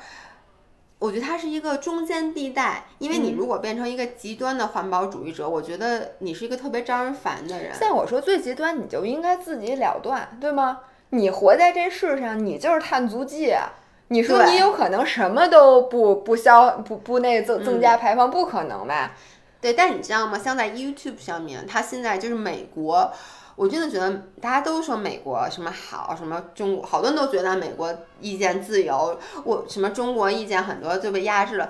[0.98, 7.74] 我觉得它是一个中间地带，因为你嗯如果变成一个极端的环保主义者，我觉得你是一个特别招人烦的人。
[7.74, 10.80] 像我说最极端，你就应该自己了断，对吗？
[11.10, 13.72] 你活在这世上，你就是碳足迹啊。
[14.12, 19.12] 你说你有可能什么都不不消不不那增嗯增加排放，不可能吧？
[19.60, 20.38] 对，但你知道吗？
[20.38, 23.12] 像在 YouTube 上面，它现在就是美国，
[23.56, 31.68] 我真的觉得大家都说美国什么好，什么中国，好多人都觉得美国意见自由，我什么中国意见很多就被压制了。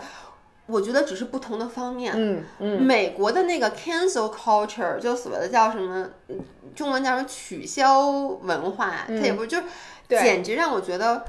[0.67, 2.13] 我觉得只是不同的方面。
[2.15, 6.39] 嗯嗯，美国的那个 cancel culture，就所谓的叫什么，嗯
[6.77, 9.61] 中文叫什么取消文化，它也不是，就
[10.09, 11.25] 简直让我觉得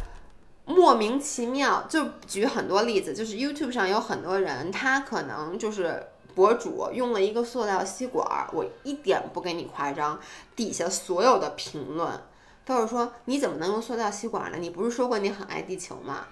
[0.65, 1.85] 莫名其妙。
[1.89, 6.03] 就举很多例子，就是 YouTube 上有很多人，他可能就是。
[6.35, 10.19] 博主用了一个塑料吸管儿，我一点不给你夸张，
[10.55, 12.19] 底下所有的评论
[12.65, 14.57] 都是说你怎么能用塑料吸管呢？
[14.59, 16.27] 你不是说过你很爱地球吗？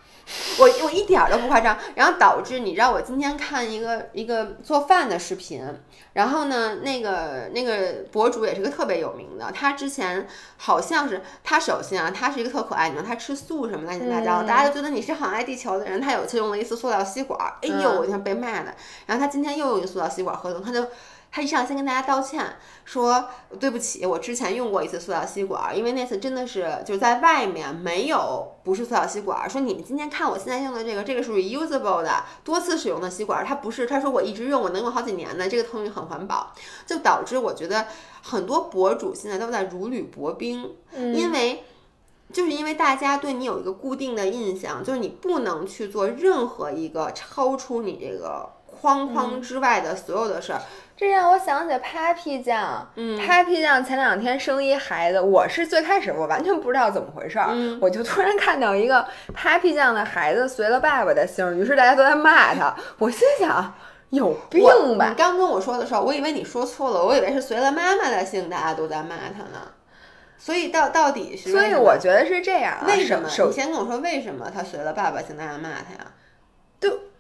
[0.60, 5.64] 我我一点儿都不夸张，然后导致你知道我今天看一个一个做饭的视频，
[6.14, 16.00] 然后呢，那个那个博主也是个特别有名的，他之前好像是他首先啊，他是一个特可爱，你知道他吃素什么乱七八糟，嗯大家就觉得你是很爱地球的人。
[16.00, 18.74] 他有一次用了一次塑料吸管，哎呦，嗯我天被骂的。
[19.06, 20.86] 然后他今天又用一塑料吸管喝东，他就。
[21.32, 22.44] 他一上来先跟大家道歉，
[22.86, 29.50] 说对不起，我之前用过一次塑料吸管，因为那次真的是就是在外面没有不是塑料吸管。
[29.50, 33.86] 说你们今天看我现在用的这个，这个是 reusable 的多次使用的吸管，它不是。
[33.86, 36.52] 他说我一直用，我能用好几年的，这个东西很环保，
[36.86, 37.86] 就导致我觉得
[38.24, 41.64] 很多博主现在都在如履薄冰，嗯因为。
[42.32, 50.62] 就是因为大家对你有一个固定的印象，就是你不能去做任何一个超出你这个框框之外的所有的事儿。
[51.00, 63.74] 这让我想起 Papi 酱，嗯，Papi 酱前两天生一孩子，我是最开始我完全不知道怎么回事儿，嗯我就突然看到一个 Papi 酱的孩子随了爸爸的姓，于是大家都在骂他，我心想
[64.10, 64.62] 有病
[64.98, 65.16] 吧你？
[65.16, 69.72] 刚跟我说的时候，我以为你说错了，我以为是随了妈妈的姓，大家都在骂他呢。
[70.38, 73.26] 所以到到底是所以我觉得是这样啊，为什么？
[73.26, 76.12] 你先跟我说为什么他随了爸爸姓，大家骂他呀？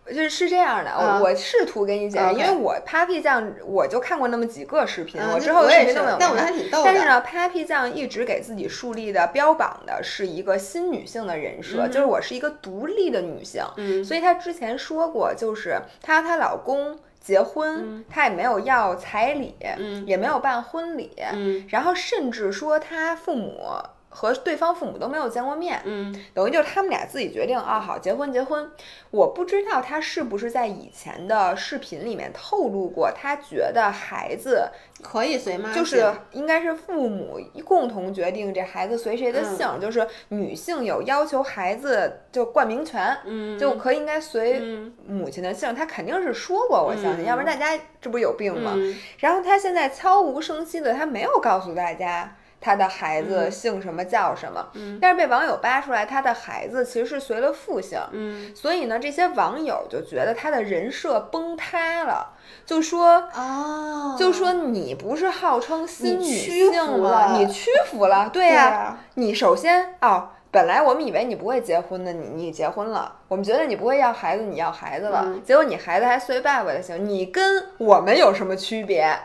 [0.09, 6.53] 就是是这样的，啊我我试图给你解释，因为我 Papi 酱我就看过那么几个视频，嗯我之后视频都没有看。
[6.83, 13.63] 但是呢，Papi 酱一直给自己树立的标榜的是一个新女性的人设，嗯就是我是一个独立的女性。
[13.77, 23.61] 嗯所以她之前说过，就是她和她老公结婚，她也没有要彩礼，嗯也没有办婚礼，嗯然后甚至说她父母。
[24.09, 28.69] 和对方父母都没有见过面，嗯等于就是他们俩自己决定啊，好结婚结婚。
[29.11, 34.69] 我不知道他是不是在以前的视频里面透露过，他觉得孩子
[35.01, 45.73] 可以随妈姓，就是应该是父母共同决定这孩子随谁的嗯姓，就是女性有要求孩子就冠名权，嗯就可以应该随嗯母亲的姓。
[45.73, 48.73] 他肯定是说过，我相信，嗯要不然大家这不是有病吗？
[48.75, 53.51] 嗯然后他现在悄无声息的，他没有告诉大家他的孩子嗯。
[53.51, 54.97] 姓什么叫什么，嗯。
[55.01, 58.53] 但是被网友扒出来，他的孩子其实是随了父姓，嗯。
[58.55, 62.33] 所以呢，这些网友就觉得他的人设崩塌了，
[62.65, 63.29] 就说。
[63.35, 75.41] 哦，就说你不是号称新女性了你屈服了，对呀、啊你首先哦，本来我们以为你不会结婚的，你你结婚了，我们觉得你不会要孩子，你要孩子了，嗯。
[75.43, 79.17] 结果你孩子还随爸爸的姓，你跟我们有什么区别？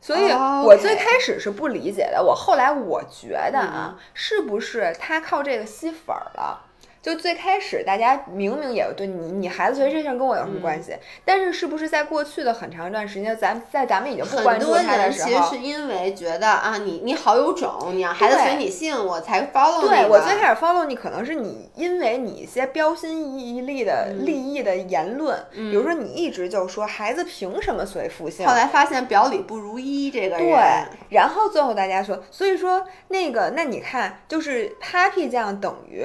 [0.00, 6.69] 所以哦我最开始是不理解的，我后来我觉得啊，是不是他靠这个吸粉儿了？
[7.02, 10.94] 就最开始大家明明也对你，你孩子随这事儿跟我有什么关系？
[11.24, 19.88] 但是是不是在过去的很长一段时间，咱在咱们已经不关注他的时候其实是，因为觉得啊，你你好有种，你让孩子随你姓，我才 follow 你。
[19.88, 36.04] 对我最开始 follow 你，可能是你因为你一些标新立异的嗯立意的言论，比如说你一直就说孩子凭什么随父姓后，来发现表里不如一，这个人对，然后最后大家说，所以说那个，那你看，就是 Papi 酱等于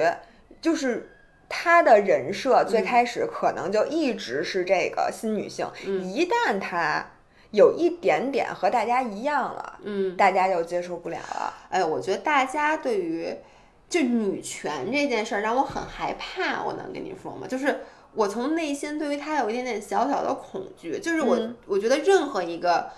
[0.66, 1.12] 就是。
[1.48, 5.64] 她的人设最嗯开始可能就一直是这个新女性，
[6.02, 7.06] 一旦她
[7.52, 11.54] 有一点点和大家一样了，嗯，大家就接受不了了。
[11.70, 13.32] 哎，我觉得大家对于
[13.88, 17.46] 就女权这件事儿让我很害怕，我能跟你说吗？
[17.46, 17.82] 就是
[18.14, 22.90] 我从内心对于它有一点点小小的恐惧，就是我、嗯我觉得任何一个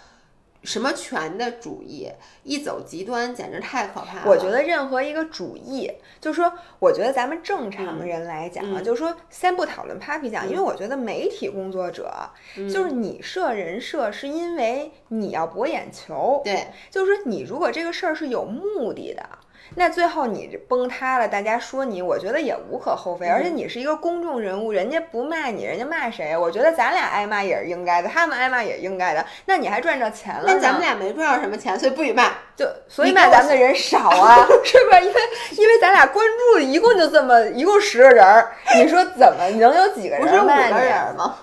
[0.62, 2.10] 什么权的主义
[2.42, 4.24] 一走极端，简直太可怕了。
[4.26, 5.90] 我觉得任何一个主义，
[6.20, 12.12] 就是说，我觉得咱们正常人来讲啊，嗯就是说，先不讨论 Papi 酱，因为我觉得媒体工作者，
[12.56, 19.37] 嗯就是你设人设是因为你要博眼球，对，就是说你如果这个事儿是有目的的。
[19.74, 23.28] 那最后你崩塌了，大家说你，我觉得也无可厚非。
[23.28, 26.36] 而且你是一个公众人物，人家不骂你，人家骂谁？
[26.36, 29.24] 我觉得咱俩挨骂也是应该的，他们挨骂也应该的。
[29.46, 30.44] 那你还赚着钱了？
[30.46, 32.30] 那咱们俩没赚着什么钱，所以不许骂。
[32.56, 34.98] 就所以骂咱们的人少啊， 是吧？
[34.98, 35.20] 因为
[35.52, 40.72] 因为咱俩关注一共就这么一共十个人儿，你说怎么能有几个人骂你？
[40.72, 41.36] 人吗？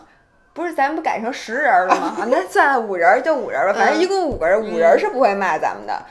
[0.53, 2.15] 不是，咱不改成十人了吗？
[2.19, 6.01] 啊，那算了，五人就五人吧，反正一共五个人，五人是不会骂咱们的。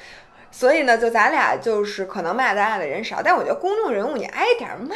[0.56, 4.94] 所以呢，就咱俩就是可能骂咱俩的人少，但我觉得公众人物你挨点骂，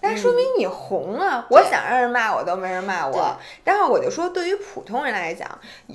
[0.00, 1.46] 那说明你红啊。
[1.50, 3.36] 我想让人骂我都没人骂我。
[3.62, 5.48] 待会儿我就说，对于普通人来讲，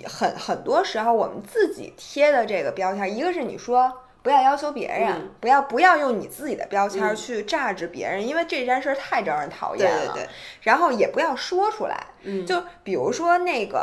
[0.08, 4.00] 很很多时候我们自己贴的这个标签，一个是你说。
[4.24, 10.14] 不要要求别人，不要不要用你自己的标签去榨制别人，因为这件事儿太招人讨厌了。
[10.14, 10.30] 对对对。
[10.62, 12.02] 然后也不要说出来。
[12.24, 12.46] 嗯。
[12.46, 13.80] 就比如说那个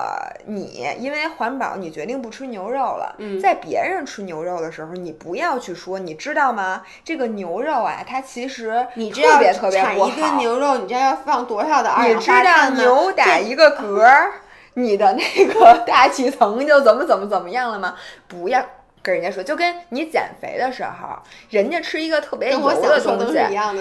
[0.46, 3.14] 你，因为环保，你决定不吃牛肉了。
[3.18, 3.40] 嗯。
[3.40, 6.82] 在别人吃牛肉的时候，你不要去说，你知道吗？
[7.04, 10.08] 这个牛肉啊，它其实你特别特别不好。
[10.08, 12.68] 产一吨牛肉，你知道要放多少的二氧化碳吗？
[12.70, 14.30] 你知道牛打一个嗝，
[14.74, 17.94] 你的那个 大气层就怎么怎么怎么样了吗？
[18.26, 18.64] 不要。
[19.02, 23.38] 跟人家说，就跟你减肥的时候，人家吃一个特别油的东西，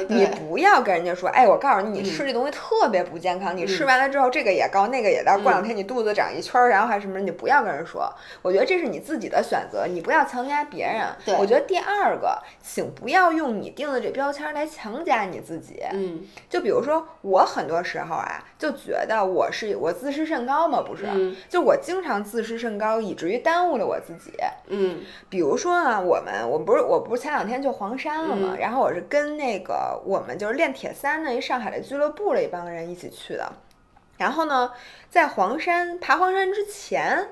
[0.08, 8.10] 你不要跟人家说，哎，我告诉你，你吃这东西特别不健康，你吃完了之后，这个也高，那个也高，过两天你肚子长一圈儿，然后还什么，你不要跟人说。
[8.41, 11.38] 我觉得这是你自己的选择，你不要强加别人。
[11.38, 15.82] 我觉得第二个，请不要用你定的这标签来强加你自己。
[15.91, 21.05] 嗯，就比如说我很多时候啊，就觉得我是我自视甚高嘛，不是？
[21.49, 24.32] 就我经常自视甚高，以至于耽误了我自己。
[24.67, 24.99] 嗯。
[25.30, 28.56] 比如说啊，我们我不是我不是前两天去黄山了嘛？
[28.58, 33.52] 然后我是跟那个我们就是练铁三的一上海的俱乐部的一帮人一起去的。
[34.17, 34.72] 然后呢，
[35.10, 37.30] 在黄山爬黄山之前，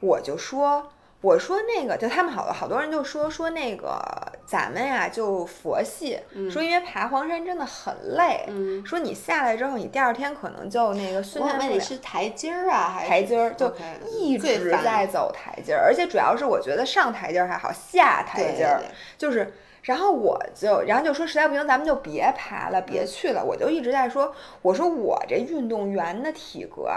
[0.00, 0.90] 我就说。
[1.24, 3.98] 我说那个，就他们好多好多人就说说那个
[4.44, 8.46] 咱们呀就佛系，说因为爬黄山真的很累，
[8.84, 11.80] 说你下来之后，你第二天可能就那个训练不了。
[11.80, 13.54] 是台阶儿啊，还是台阶儿？
[13.54, 13.74] 就
[14.12, 18.82] 一直在走台阶儿，而且主要是我觉得上台阶儿还好，下台阶儿
[19.16, 19.50] 就是。
[19.84, 23.44] 然后我就，然后就说实在不行，咱们就别爬了，别去了。
[23.44, 26.90] 我就一直在说，我说我这运动员的体格。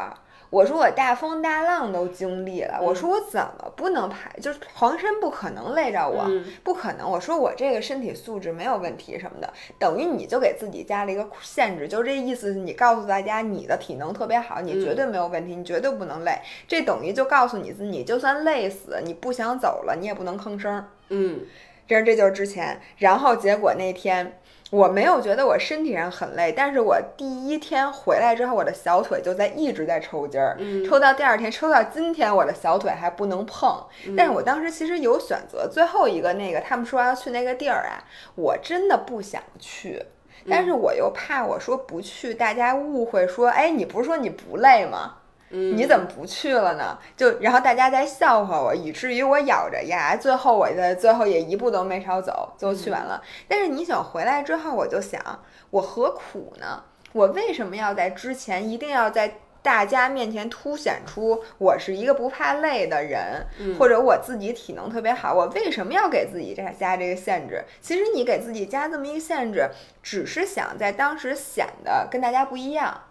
[0.49, 4.29] 我说我大风大浪都经历了，我说我怎么不能爬？
[4.41, 6.29] 就是黄山不可能累着我，
[6.63, 7.09] 不可能。
[7.09, 12.55] 我说我这个身体素质没有问题什么的，等于你就给自己加了一个限制，就是这意思。
[12.55, 16.41] 你告诉大家你的体能特别好，你绝对没有问题，你绝对不能累。
[16.67, 20.83] 这等于就告诉你自己，就算累死，你不想走了，你也不能吭声。
[21.09, 21.41] 嗯，
[21.87, 24.39] 这这就是之前，然后结果那天。
[24.69, 33.81] 我没有觉得我身体上很累，但是我第一天回来之后，我的小腿就在一直在抽筋儿，抽到第二天，抽到今天，我的小腿还不能碰。
[34.17, 38.03] 但是我当时其实有选择，最后一个那个他们说要去那个地儿啊，
[38.35, 40.03] 我真的不想去，
[40.49, 45.15] 但是我又怕我说不去，大家误会说，哎，你不是说你不累吗？
[45.49, 46.97] 你怎么不去了呢？
[47.15, 53.21] 就然后大家在笑话我，以至于我咬着牙，最后我在最后也一步都没少走，最后去完了。
[53.47, 55.21] 但是你想回来之后，我就想，
[55.69, 56.83] 我何苦呢？
[57.13, 63.47] 我为什么要在之前一定要在大家面前凸显出我是一个不怕累的人，
[63.79, 65.33] 或者我自己体能特别好？
[65.33, 67.63] 我为什么要给自己这加这个限制？
[67.79, 69.69] 其实你给自己加这么一个限制，
[70.03, 73.03] 只是想在当时显得跟大家不一样，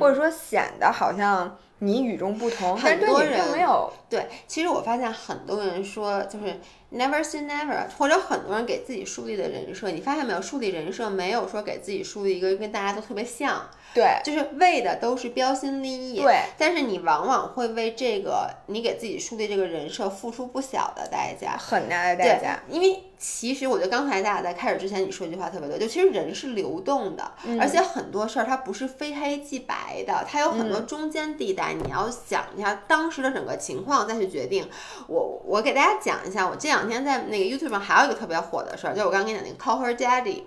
[0.00, 1.58] 或者说显得好像。
[1.84, 4.28] 你与众不同，很多人没有对。
[4.46, 6.60] 其实我发现很多人说就是
[6.92, 10.40] never say never，或者很多人给自己树立的人设，你发现没有？
[10.40, 13.68] 树立人设没有说给自己树立一个跟大家都特别像。
[13.94, 16.20] 对，就是为的都是标新立异。
[16.20, 22.60] 对，但是你往往会为这个你给自己树立这个人设付出不小的代价，很大的代价。
[22.68, 34.68] 因为其实我觉得刚才大家在开始之前你说一句话特别对，就其实人是流动的，而且很多事儿它不是非黑即白的，它有很多中间地带，你要想一下当时的整个情况再去决定。
[35.06, 40.44] 我我给大家讲一下，我这两天在那个 YouTube 上还有一个特别火的事儿，就是我刚刚跟你讲那个 Call Her Daddy。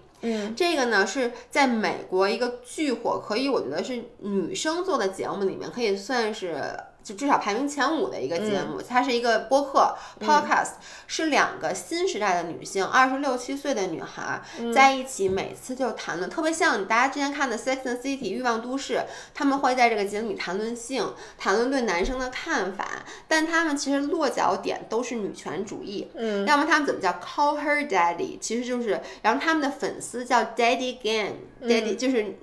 [0.55, 6.57] 这个呢是在美国一个巨火，可以我觉得是女生做的节目里面可以算是。
[7.05, 10.71] 就至少排名前五的一个节目，它是一个播客 podcast，
[11.05, 14.41] 是两个新时代的女性，二十六七岁的女孩
[14.73, 19.03] 在一起，每次就谈论特别像大家之前看的《Sex and City》欲望都市，
[19.35, 22.87] 他们会在这个节目里谈论性，谈论对男生的看法，
[23.27, 26.07] 但他们其实落脚点都是女权主义。
[26.15, 32.35] 嗯，要么他们怎么叫 call her daddy，其实就是，然后他们的粉丝叫 daddy gang，daddy 就是。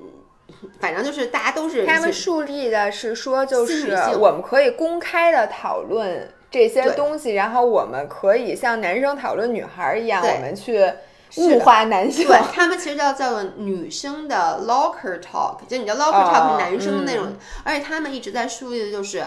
[0.80, 10.92] 反正就是大家都是他们树立的是说，就是我们可以公开的讨论这些东西，然后我们可以像男生讨论女孩一样，我们去
[11.36, 12.26] 物化男性。
[12.26, 17.34] 对他们其实叫叫做女生的 locker talk，就你知道 locker talk 是男生的那种，
[17.64, 19.22] 而且他们一直在树立的就是。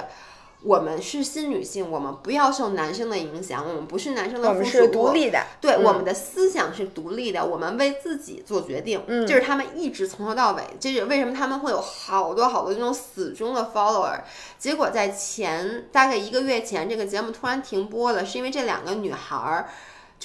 [0.65, 4.81] 我们是新女性，我们不要受男生的影响，我们不是男生的附属物。
[4.81, 9.03] 我们是独立的，对，嗯我们的思想是独立的，我们为自己做决定。
[9.05, 14.21] 嗯就是他们一直从头到尾，这是为什么他们会有好多好多这种死忠的 follower。
[14.57, 19.69] 结果在前大概一个月前，这个节目突然停播了，是因为这两个女孩儿。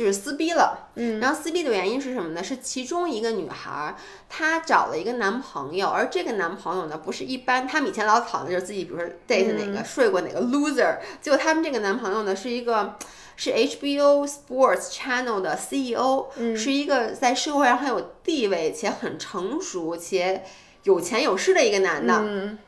[0.00, 2.42] 就是撕逼了，嗯，然后撕逼的原因是什么呢？
[2.42, 3.96] 是其中一个女孩儿，
[4.28, 12.96] 她找了一个男朋友，而这个男朋友呢，不是一般，他们以前老讨论就是自己，比如说 date 哪个、睡过哪个 loser，结果他们这个男朋友呢，是一个
[13.36, 20.42] 是 HBO Sports Channel 的 CEO，、是一个在社会上很有地位且很成熟且
[20.84, 22.58] 有钱有势的一个男的，嗯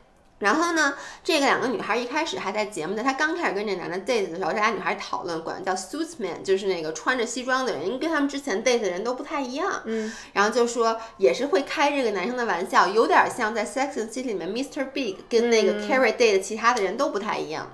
[0.43, 9.81] 然后呢，这个两个女孩一开始还在节目的，她刚开始跟这男的 date 的时候，这俩女孩讨论管叫 suitsman，就是那个穿着西装的人，因为跟他们之前 date 的人都不太一样。
[9.85, 14.91] 嗯，然后就说也是会开这个男生的玩笑，有点像在 Sex and City 里面 Mr.
[14.91, 17.71] Big 跟那个 Carrie date 的其他的人都不太一样。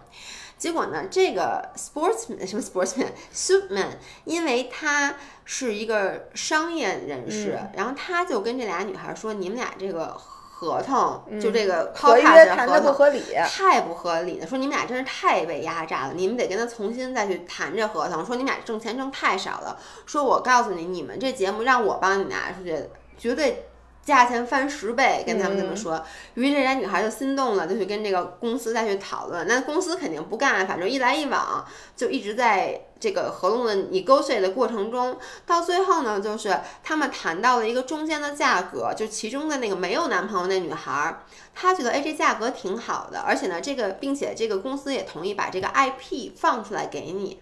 [0.59, 3.91] 结果呢，这个 sportsman 什么 sportsman suitman，
[4.25, 5.15] 因为他
[5.45, 10.15] 是一个商业人士，然后他就跟这俩女孩说：“你们俩这个
[10.59, 13.23] 合同，就这个合约谈的不合理。
[13.47, 18.25] 太不合理了，说你们俩真是太被压榨了，你们得跟他重新再去谈这合同。
[18.25, 22.77] 说你们俩挣钱挣太少了，说我告诉你，你们这节目让我帮你们拿出去，
[23.17, 23.68] 绝对
[24.09, 26.03] 价钱翻十倍，跟他们这么说。
[26.33, 29.47] 于是这俩女孩就心动了，就去跟这个公司再去讨论。
[29.47, 41.23] 那公司肯定不干，反正一来一往，就一直在这个合同的 negotiate 的过程中，到最后呢，就是他们谈到了一个中间的价格，就其中的那个没有男朋友那女孩儿。
[41.55, 47.41] 她觉得哎这价格挺好的，而且呢这个并且这个公司也同意把这个 IP 放出来给你，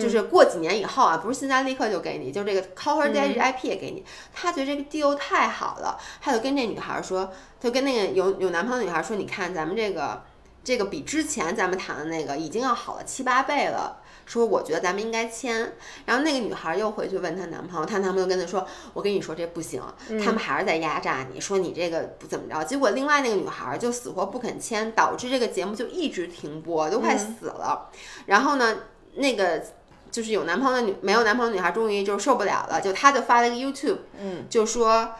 [0.00, 4.04] 就是过几年以后啊，不是现在立刻就给你，就这个 Call Her Daddy 这 IP 也给你。
[4.32, 10.22] 他觉得这个 deal 太好了，他就跟这女孩儿说，就跟那个有有男朋友的女孩儿说，你看咱们这个
[10.62, 13.98] 这个比之前咱们谈的那个已经要好了七八倍了。
[14.26, 15.72] 说我觉得咱们应该签，
[16.06, 18.64] 然后那个女孩又回去问她男朋友，她男朋友跟她说
[18.94, 19.82] ：“我跟你说这不行，
[20.24, 27.90] 他们还是在压榨你，说你这个不怎么着。”结果另外那个女孩就死活不肯签，导致这个节目就一直停播，都快死了。
[28.26, 28.76] 然后呢，
[29.14, 29.62] 那个
[30.10, 35.12] 就是有男朋友的女没有男朋友的女孩终于就受不了了，就她就发了一个 YouTube，嗯，就说。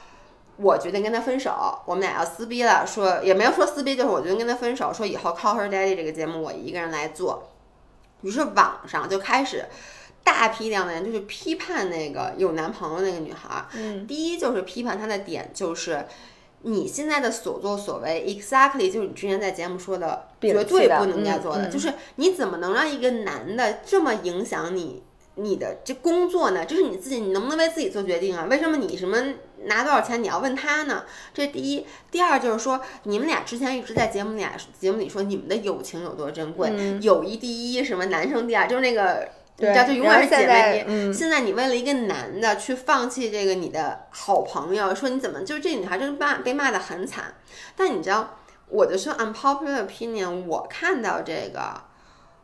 [0.62, 2.86] 我决定跟他分手，我们俩要撕逼了。
[2.86, 4.92] 说也没有说撕逼，就是我决定跟他分手。
[4.92, 7.48] 说以后 Call Her Daddy 这个节目我一个人来做。
[8.20, 9.64] 于是网上就开始
[10.22, 13.66] 大批量的人就是批判那个有男朋友那个女孩儿。
[13.72, 16.06] 嗯，第一就是批判她的点就是。
[16.62, 25.02] 你现在的所作所为，exactly 就是你之前在节目说的，摒绝对不能该嗯做的，嗯就是你怎么能让一个男的这么影响你
[25.36, 26.64] 你的这工作呢？
[26.64, 28.46] 这是你自己，你能不能为自己做决定啊？
[28.50, 29.16] 为什么你什么
[29.64, 31.04] 拿多少钱你要问他呢？
[31.32, 31.86] 这是第一。
[32.10, 34.44] 第二就是说，你们俩之前一直在节目里
[34.78, 39.28] 节目里说你们的友情有多珍贵，友谊第一，什么男生第二，就是那个。
[39.62, 47.34] 你知道，就永远是姐妹嗯、现在你为了一个男的去放弃这个你的好朋友，说你怎么就是这女孩真骂被骂的很惨。
[47.76, 48.38] 但你知道，
[48.70, 51.80] 我就说 unpopular opinion，我看到这个，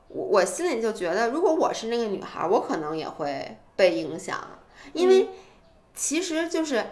[0.09, 4.39] 我我心里就觉得，如果我是那个女孩，我可能也会被影响，
[4.93, 5.29] 因为
[5.95, 6.85] 其实就是。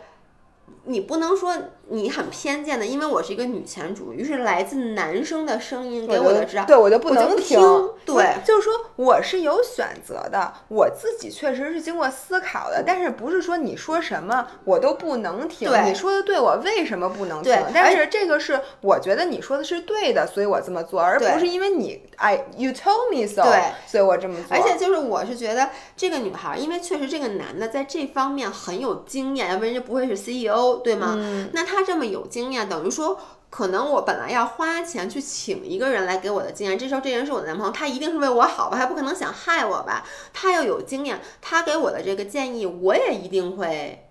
[0.85, 1.55] 你不能说
[1.89, 7.59] 你很偏见的，因为我是一个女权主义，于是来自男生的声音给我的指导，对我就不我能听。
[8.07, 15.69] 对，就是说我是有选择的，我自己确实是经过思考的，但是不是说你说什么我都不能听？
[15.69, 17.57] 对你说的对，我为什么不能听？
[17.73, 24.57] 但是这个是我觉得你说的是对的，所以我这么做，而不是因为你哎 you told me so，对，所以我这么做。
[24.57, 31.15] 而且就是我是觉得这个女孩，因为确实这个男的在这方面很有经验，要不然人家不会是 CEO，对吗？
[31.17, 33.19] 嗯、那他这么有经验，等于说。
[33.51, 40.05] 可能我本来要花钱去请一个人来给我的经验，这时候这人是我的男朋友，他一定是为我好吧，他不可能想害我吧？
[40.33, 44.09] 他要有经验，他给我的这个建议，我也一定会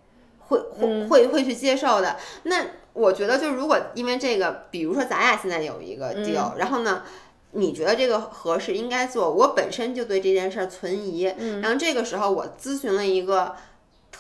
[0.47, 2.16] 会会会会去接受的。
[2.43, 7.03] 那我觉得，就如果因为这个，比如说咱俩现在有一个 deal，、嗯、然后呢？
[7.51, 9.30] 你觉得这个合适应该做？
[9.30, 13.53] 我本身就对这件事儿存疑，嗯、然后这个时候我咨询了一个。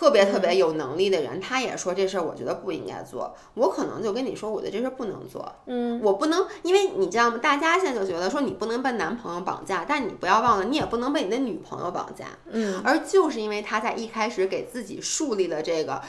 [0.03, 3.33] 特别特别有能力的人，他也说这事儿，我觉得不应该做。
[3.53, 5.49] 我可能就跟你说，我觉得这事儿不能做。
[5.65, 7.39] 嗯，我不能，因为你知道吗？
[7.41, 12.25] 大家现在就觉得说你不能被男朋友绑架，但你不要忘了，你也不能被你的女朋友绑架。
[12.49, 16.01] 嗯，而就是因为他在一开始给自己树立了这个，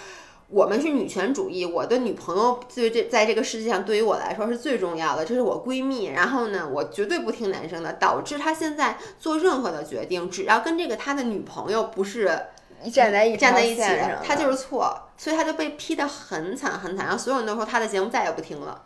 [0.49, 6.07] 我们是女权主义，我的女朋友对这在这个世界上对于我来说是最重要的，这是我闺蜜。
[6.07, 12.47] 然后呢，我绝对不听男生的，导致他现在做任何的决定，只要跟这个他的女朋友不是。
[12.91, 13.83] 站在一站在一起
[14.23, 18.83] 他就是错，所以他就被批的很惨很惨，然后所有人都说他的节目再也不听了。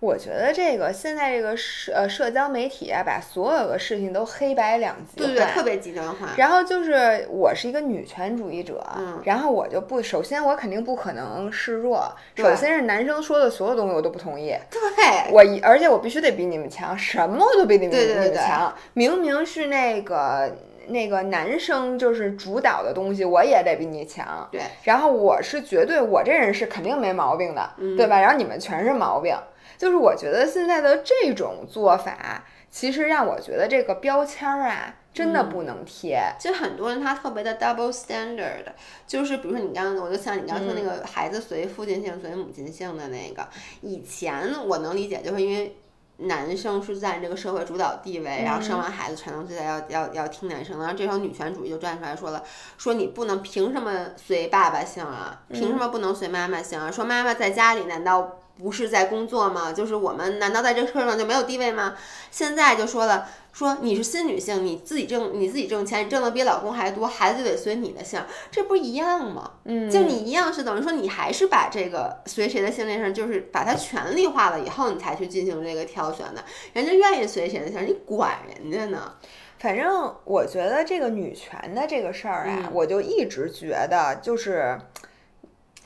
[0.00, 6.28] 我觉得这个现在这个社呃社交媒体啊，把所有的事情都黑白两极对对对，特别极端化。
[6.36, 20.54] 然后就是我是一个女权主义者，嗯，然后我就不，首先我肯定不可能示弱，首先是男生说的所有东西我都不同意，对，我一而且我必须得比你们强，什么都比你们对对对强，明明是那个。
[20.88, 24.48] 那个男生就是主导的东西，我也得比你强。
[24.50, 28.20] 对，然后我是绝对，我这人是肯定没毛病的，对吧？
[28.20, 29.36] 然后你们全是毛病。
[29.76, 36.20] 就是我觉得现在的这种做法，其实让我觉得这个标签儿啊，真的不能贴。
[36.38, 38.64] 其实很多人他特别的 double standard，
[39.06, 43.46] 就是比如说你刚刚，我就像你刚刚说那个孩子随父亲姓随母亲姓的那个，
[43.82, 45.76] 以前我能理解，就是因为。
[46.16, 52.42] 男生是占这个社会主导地位，然后生完孩子全都在要要要听男生的，然后这时候女权主义就站出来说了，
[52.78, 55.42] 说你不能凭什么随爸爸姓啊？
[55.50, 56.90] 凭什么不能随妈妈姓啊？
[56.90, 58.38] 说妈妈在家里难道？
[58.56, 59.72] 不是在工作吗？
[59.72, 61.94] 就是我们难道在这个社会上就没有地位吗？
[62.30, 69.54] 现在就说了，说你是新女性，你自己挣你自己挣钱，你挣的比老公还多，孩子就得随你的姓，这不一样吗？
[69.64, 76.44] 嗯，就你一样是等于说你还是把这个随谁的姓这事儿，就是把它权利化了以后，你才去进行这个挑选的。
[76.74, 79.14] 人家愿意随谁的姓，你管人家呢？
[79.58, 84.78] 反正我觉得这个女权的这个事儿啊，我就一直觉得就是。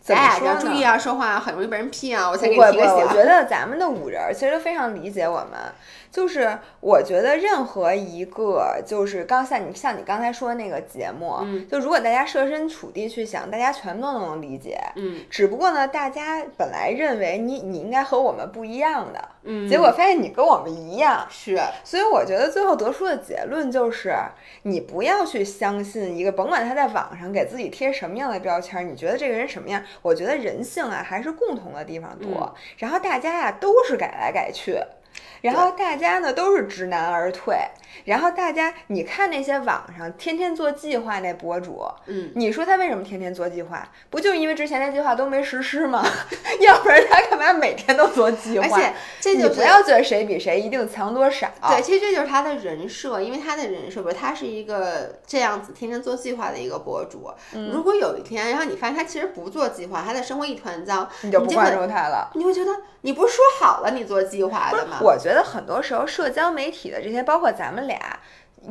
[0.08, 2.30] 咱俩要注意啊，说话很容易被人批啊！
[2.30, 2.96] 我先给你提个醒。
[2.96, 5.58] 我觉得咱们的五人其实都非常理解我们。
[6.10, 11.36] 就是我觉得任何一个，就是刚像你像你刚才说的那个节目，
[11.70, 14.80] 就如果大家设身处地去想，大家全都能理解。
[14.96, 15.20] 嗯。
[15.28, 19.68] 只不过呢，大家本来认为你你应该和我们不一样的，嗯。
[19.68, 21.26] 结果发现你跟我们一样。
[21.30, 21.58] 是。
[21.84, 24.14] 所以我觉得最后得出的结论就是，
[24.62, 29.82] 你不要去相信一个，甭管他在网上给自己贴什么样的标签，你觉得这个人什么样？
[30.02, 32.54] 我觉得人性啊，还是共同的地方多。
[32.76, 34.78] 然后大家呀，都是改来改去。
[35.42, 37.56] 然后大家呢都是知难而退，
[38.04, 43.88] 然后大家你看那些网上天天做计划那博主，嗯，你说他为什么天天做计划？
[44.10, 46.04] 不就因为之前那计划都没实施吗？
[46.60, 48.66] 要不然他干嘛每天都做计划？
[48.66, 51.48] 而且这就不要觉得谁比谁一定强多少。
[51.68, 57.30] 对，其实这就是他的人设，因为他的人设不是他是一个这样子天天做计划的一个博主。
[57.72, 62.30] 如果有一天，然后你发现他其实不做计划，他的生活一团糟，你就不关注他了。
[62.34, 62.70] 你会觉得
[63.02, 64.98] 你不是说好了你做计划的吗？
[65.00, 67.98] 我觉得很多时候社交媒体的这些，包括咱们俩，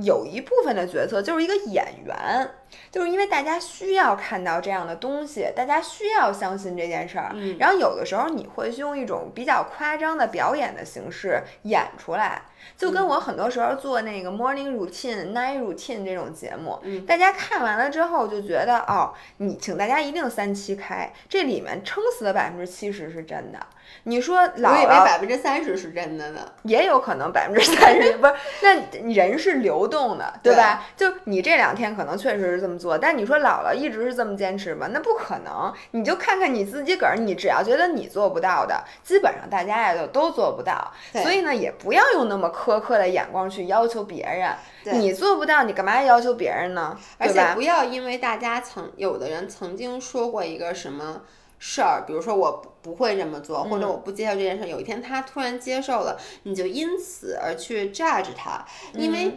[0.01, 2.49] 有一部分的角色就是一个演员，
[2.91, 7.31] 就是因为大家需要看到这样的东西，大家需要相信这件事儿。
[7.33, 12.41] 嗯，然后有的时候你会用一种比较夸张的表演的形式演出来。
[12.75, 23.59] 就跟我很多时候做那个 morning routine、night routine 这种节目，大家看完了之后就觉得，哦，你请大家一定三七开，这里面撑死的百分之七十是真的。
[24.03, 28.33] 你说老了，我以为百分之三十是真的呢，也有可能百分之三十不是。
[28.61, 30.85] 那人是流动的，对吧？
[30.97, 34.89] 就你这两天可能确实是这么做，但你说老了一直是这么坚持吗？
[34.91, 35.73] 那不可能。
[35.91, 40.91] 你就看看你自己个儿，你只要觉得你做不到的，基本上大家呀就都做不到。
[41.13, 44.99] 所以呢，也不要用那么苛刻的眼光去要求别人。
[44.99, 46.97] 你做不到，你干嘛要求别人呢？
[47.17, 51.21] 而且不要因为大家曾有的人曾经说过一个什么。
[51.59, 54.67] 事儿，比如说我不会这么做，或者我不接受这件事。
[54.67, 59.35] 有一天他突然接受了，你就因此而去 judge 他，因为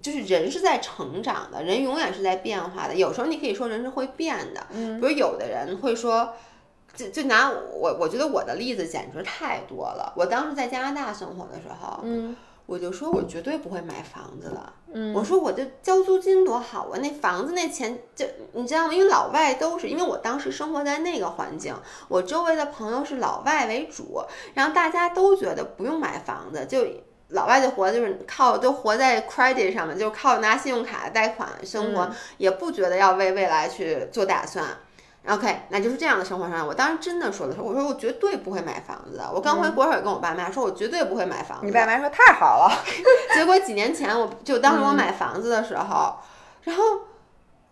[0.00, 2.94] 就是人是在成长的，人永远是在变化的。
[2.94, 6.32] 有时候你可以说人是会变的，比如有的人会说，
[6.94, 10.12] 就就拿我，我觉得我的例子简直太多了。
[10.16, 12.36] 我当时在加拿大生活的时候，嗯。
[12.68, 14.70] 我就说，我绝对不会买房子了。
[14.92, 16.98] 嗯，我说，我就交租金多好啊！
[17.00, 18.92] 那房子那钱就你知道吗？
[18.92, 21.74] 因为老外都是，因为我当时生活在那个环境，
[22.08, 26.86] 我周围的朋友是老外为主，然后大家都觉得不用买房子，就
[27.28, 34.66] 老外就活就是靠都活在 credit 上面，就靠拿信用卡贷款生活，也不觉得要为未来去做打算。
[35.28, 39.20] OK，那就是这样的生活上，我当时真的说的时候，我说我绝对不会买房子。
[39.32, 41.66] 我刚回国时候跟我爸妈说，我绝对不会买房子。
[41.66, 42.72] 你爸妈说太好了。
[43.34, 46.16] 结果几年前，我就当时我买房子的时候，
[46.62, 46.84] 然后。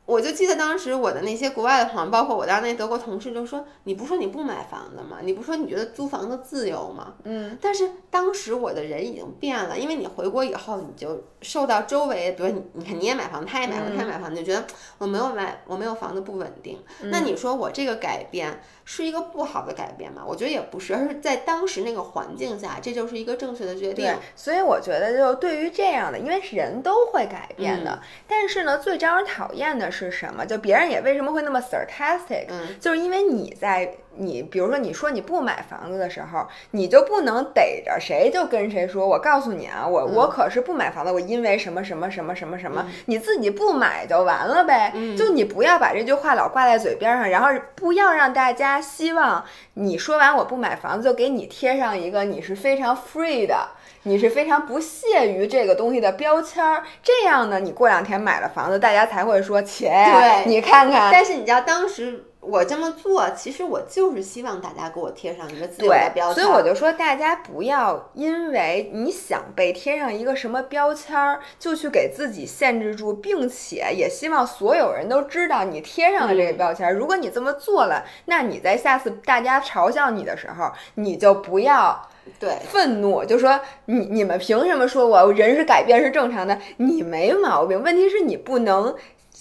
[0.06, 5.18] 我就记得当时我的那些国外的朋友，包括我当时那德国同事，就说：“你不说你不买房子吗？
[5.20, 7.58] 你不说你觉得租房子自由吗？”嗯。
[7.60, 14.64] 但是当时我的人已经变了，因为你回国以后，你就受到周围，比如你，你看你也买房，他也买房，他也买房，你就觉得
[14.98, 16.78] 我没有买，我没有房子不稳定。
[17.02, 20.22] 那你说我这个改变是一个不好的改变吗？
[20.24, 24.14] 我觉得也不是，而是在当时那个环境下，这就是一个正确的决定。
[24.36, 29.95] 所以我觉得，就对于这样的，因为人都会改变的，但是呢，最招人讨厌的是。
[29.96, 30.44] 是什么？
[30.44, 32.46] 就别人也为什么会那么 sarcastic？
[32.48, 44.92] 嗯，就是因为你在你，比如说你说你不买房子的时候，你就不能逮着谁就跟谁说，我告诉你啊，我、我可是不买房子，我因为什么什么什么什么什么，你自己不买就完了呗。
[45.16, 49.44] 就你不要把这句话老挂在嘴边上，然后不要让大家希望
[49.74, 53.70] 你说完我不买房子就给你贴上一个你是非常 free 的。
[54.06, 76.94] 你是非常不屑于这个东西的标签儿，这样呢，你过两天买了房子，大家才会说，切，对你看看，但是你知道当时我这么做，其实我就是希望大家给我贴上一个自由的对，标签，所以我就说，大家不要因为你想被贴上一个什么标签儿，就去给自己限制住，并且也希望所有人都知道你贴上了这个标签儿。
[76.94, 82.08] 如果你这么做了，那你在下次大家嘲笑你的时候，你就不要。
[82.38, 86.58] 对愤怒，就说你你们凭什么说我人是改变是正常的？
[86.76, 88.94] 你没毛病，问题是你不能。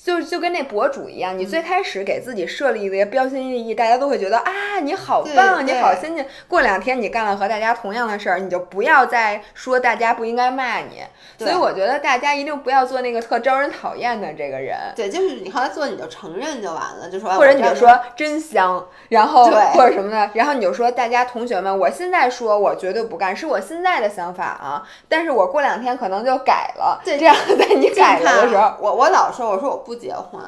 [0.06, 6.24] 就就跟那博主一样，你最开始给自己设立一个标新立异，大家都会觉得啊，你好棒，你好先进。
[6.48, 11.02] 过两天你干了和大家同样的事儿，你就不要再说大家不应该骂你。
[11.40, 14.78] 所以我觉得大家一定不要做那个特招人讨厌的这个人。
[14.96, 30.42] 对，就是你后来做你就承认就完了，就说哎或者你就说真香，然后或者什么的，然后你就说大家同学们，我现在说我绝对不干，是我现在的想法啊，但是我过两天可能就改了，对这样在你改了的时候，我我老说我说我不结婚，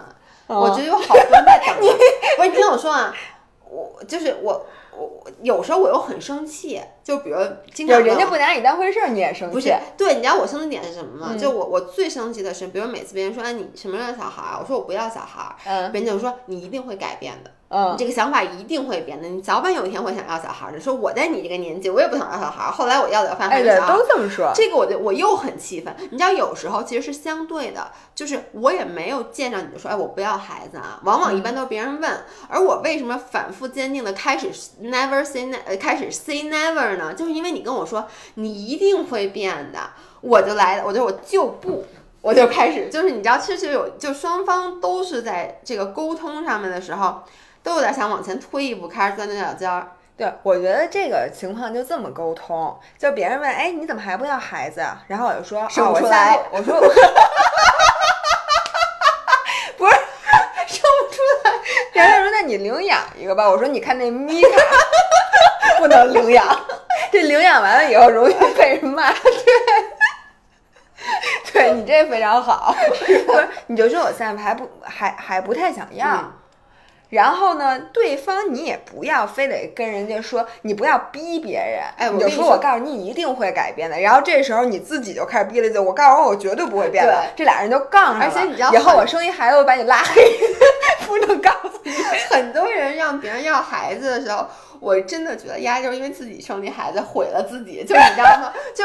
[0.47, 1.75] 嗯我觉得有好多人在等。
[1.81, 1.89] 你。
[2.37, 3.13] 不是你听我说啊，
[3.69, 7.37] 我就是我我我有时候我又很生气，就比如
[7.73, 11.27] 经常人家不拿你当回事儿，你也生气，不是，对，你知道我生气点是什么吗？
[11.31, 17.49] 嗯就我我最生气的是，比如每次别人说哎你什么样的小孩儿，我说我不要小孩儿，嗯别人就说你一定会改变的。
[17.49, 20.79] 嗯你嗯，这个想法一定会变的，你早晚有一天会想要小孩儿的。
[20.79, 23.97] 说我在你这个年纪，我也不想要小孩儿，后来我要了翻哎对，回小孩儿。
[23.97, 32.09] 都这么说，这个我就我又很气愤，你知道有时候其实是相对的，就是我也没有见着你就说，哎，我不要孩子啊，往往一般都是别人问，
[32.47, 34.49] 而我为什么反复坚定的开始
[34.81, 37.13] never say ne 呃开始 say never 呢？
[37.13, 39.79] 就是因为你跟我说你一定会变的，
[40.21, 41.85] 我就来，我就我就不。
[42.19, 47.23] 我就开始，就是你知道，其实有，就双方都是在这个沟通上面的时候，
[47.63, 49.91] 都有点想往前推一步，开始钻牛角尖儿。
[50.17, 55.01] 对，我觉得这个情况就这么沟通，就别人问，哎，你怎么还不要孩子啊？
[55.07, 56.81] 然后我就说，生不出来次我说我
[59.77, 59.91] 不是
[60.67, 61.51] 生不出来，
[61.93, 64.49] 然后他说那你领养一个吧，我说你看那米卡
[65.77, 66.45] 不能领养，
[67.11, 69.21] 这领养完了以后容易被人骂，对。
[71.53, 76.31] 对你这非常好， 不是你就说我现在还不还还不太想要，嗯
[77.09, 83.97] 然后呢，对方你也不要非得跟人家说，你不要逼别人，哎我就说我告诉你，你一定会改变的。
[83.97, 87.23] 然后这时候你自己就开始逼了，就我告诉我我绝对不会变的。
[87.33, 88.25] 这俩人就杠上了。
[88.25, 90.21] 而且你知道以后我生一孩子，我把你拉黑，
[91.07, 91.93] 不能告诉你。
[92.29, 94.45] 很多人让别人要孩子的时候，
[94.79, 98.53] 我真的觉得压就是因为自己生的孩子毁了自己，就你知道吗？
[98.75, 98.83] 就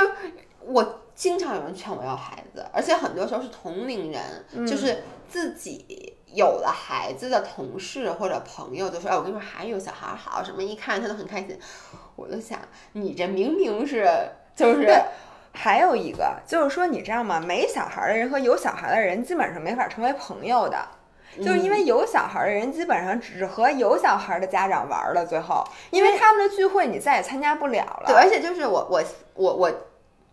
[0.65, 11.59] 我经常有人劝我要孩子，而且很多时候是同龄人，就是自己有了孩子的同事或者朋友就说：“哎，我跟你说，还有小孩儿好，什么一看他都很开心。”
[12.17, 12.59] 我就想，
[12.93, 14.09] 你这明明是
[14.55, 14.89] 就是
[15.53, 17.41] 还有一个就是说，你知道吗？
[17.41, 20.79] 没小孩的人和有小孩的人基本上没法成为朋友的。
[21.39, 28.05] 就是因为有小孩的人基本上只和有小孩的家长玩了，最后，因为他们的聚会你再也参加不了了。
[28.07, 29.03] 对，而且就是我我
[29.35, 29.73] 我我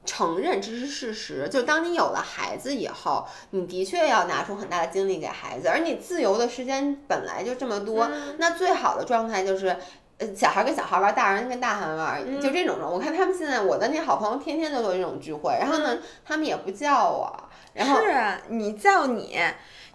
[0.06, 9.78] 承认这是事实，就当你有了孩子以后，你的确要拿出很大的精力给孩子，而你自由的时间本来就这么多，嗯那最好的状态就是。
[10.22, 12.92] 呃，小孩跟小孩玩，大人跟大人玩，嗯就这种状。
[12.92, 17.34] 我看他们现在，我的那好朋友天天都有这种聚会，然后呢，他们也不叫我，
[17.74, 19.40] 然后是啊，你叫你，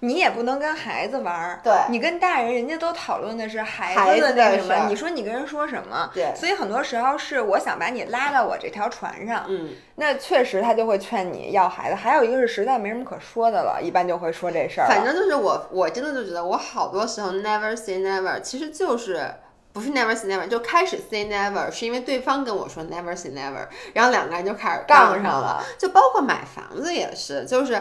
[0.05, 1.61] 你也不能跟孩子玩儿。
[1.63, 6.11] 对你跟大人，人家都讨论的是孩孩子那什么，你说你跟人说什么？
[6.15, 11.95] 对所以很多时候是我想把你拉到我这条船上，嗯，那确实他就会劝你要孩子。
[11.95, 14.87] 还有一个是实在没什么可说的了，一般就会说这事儿。
[14.87, 19.33] 反正就是我，我真的就觉得我好多时候 never say never，其实就是
[19.73, 25.65] 不是 never say never，就开始 say never，是因为对方跟我说 never say never，然后两个人就开始杠上上了。
[25.79, 27.81] 就包括买房子也是，就是。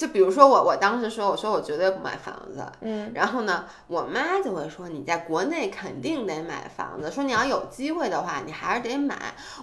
[0.00, 9.14] 就比如说我，我当时说，我说我绝对不买房子，嗯，然后呢，我妈就会说你在国内肯定得买房子，说你要有机会的话，你还是得买。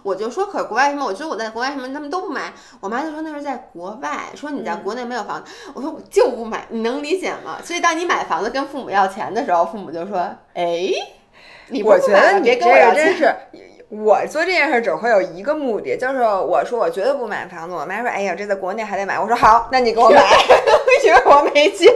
[0.03, 1.03] 我就说，可是国外什么？
[1.03, 2.53] 我觉得我在国外什么，他们都不买。
[2.79, 5.51] 我妈就说那是在国外，说你在国内没有房子。
[5.73, 7.57] 我说我就不买，你能理解吗？
[7.63, 10.19] 所以当你买房子跟父母要钱的时候，父母就说，
[10.53, 10.87] 哎，
[11.69, 12.57] 你不我觉得你这。
[12.57, 13.35] 个真是，
[13.89, 17.73] 我做这件事只会有一个目的，就是我说我绝对不买房子。
[17.73, 20.21] 我妈说：“哎呀，这在国内还得买。”我说：“好，那你给我买，
[21.05, 21.95] 因为我没钱。”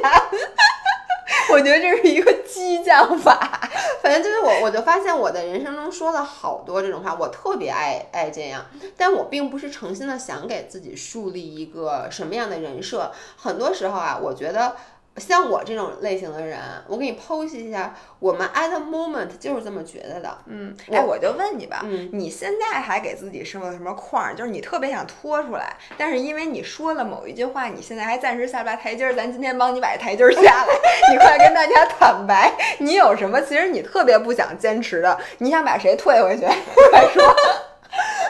[1.52, 3.70] 我觉得这是一个激将法。
[4.02, 8.66] 反正就是我，我就发现我的人生中说了好多这种话，我特别爱爱这样，
[8.96, 13.12] 但我并不是诚心的想给自己树立一个什么样的人设。
[13.36, 14.76] 很多时候啊，我觉得。
[15.22, 20.38] 像我这种类型的人，我给你剖析一下，我们 at the moment 就是这么觉得的。
[20.48, 24.36] 嗯，哎，我就问你吧，嗯，你现在还给自己设了什么框？
[24.36, 29.14] 就是你特别想拖出来，但是因为你说了某一句话，你现在还暂时下不来台阶儿。
[29.14, 30.68] 咱今天帮你把台阶儿下来，
[31.14, 33.40] 你快跟大家坦白，你有什么？
[33.42, 36.46] 其实你特别不想坚持的，你想把谁退回去？
[36.92, 37.24] 快说。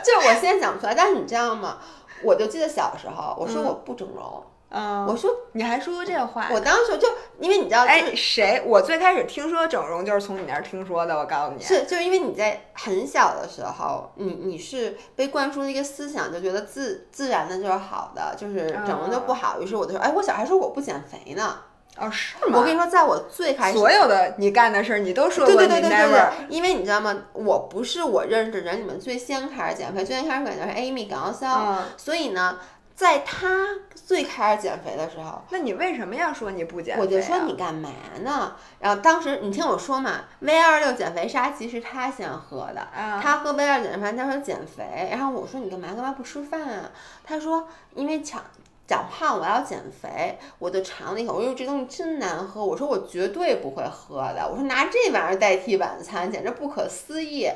[0.04, 1.78] 就我现在讲不出来，但是你知道吗？
[2.24, 4.24] 我就记得小时候，我说我不整容。
[4.26, 7.08] 嗯，我说你还说过这话，我当时就
[7.40, 8.64] 因为你知道，哎，谁？
[8.66, 11.18] 我最开始听说整容就是从你那儿听说的。
[11.18, 19.60] 我告诉你，是就是因为你在很小的时候，你你是被灌输一个思想，就觉得自自然的就是好的，就是整容就不好。
[19.60, 21.58] 于是我就说，哎，我小孩说我不减肥呢。
[21.98, 22.58] 哦，是吗？
[22.58, 27.14] 我跟你说，在我最开始所有的你干的事儿，你都说过对对对对对，因为你知道吗？
[27.34, 32.58] 我不是我认识的人里面最先开始减肥，最先开始减肥是 Amy 高潇，所以呢。
[32.96, 33.48] 在他
[33.96, 37.02] 最开始减肥的时候，那你为什么要说你不减肥？
[37.02, 37.90] 我就说你干嘛
[38.24, 38.56] 呢？
[38.80, 42.88] 然后当时你听我说嘛，V 二六减肥沙棘是他先喝的，
[43.22, 45.10] 他喝 V 二减肥，他说减肥。
[45.10, 46.92] 然后我说你干嘛干嘛不吃饭啊？
[47.24, 48.44] 他说因为长
[48.88, 57.50] 长胖我要减肥，我就尝了一口，我说这东西真难喝，我说我绝对不会喝的，我说拿这玩意儿代替晚餐简直不可思议。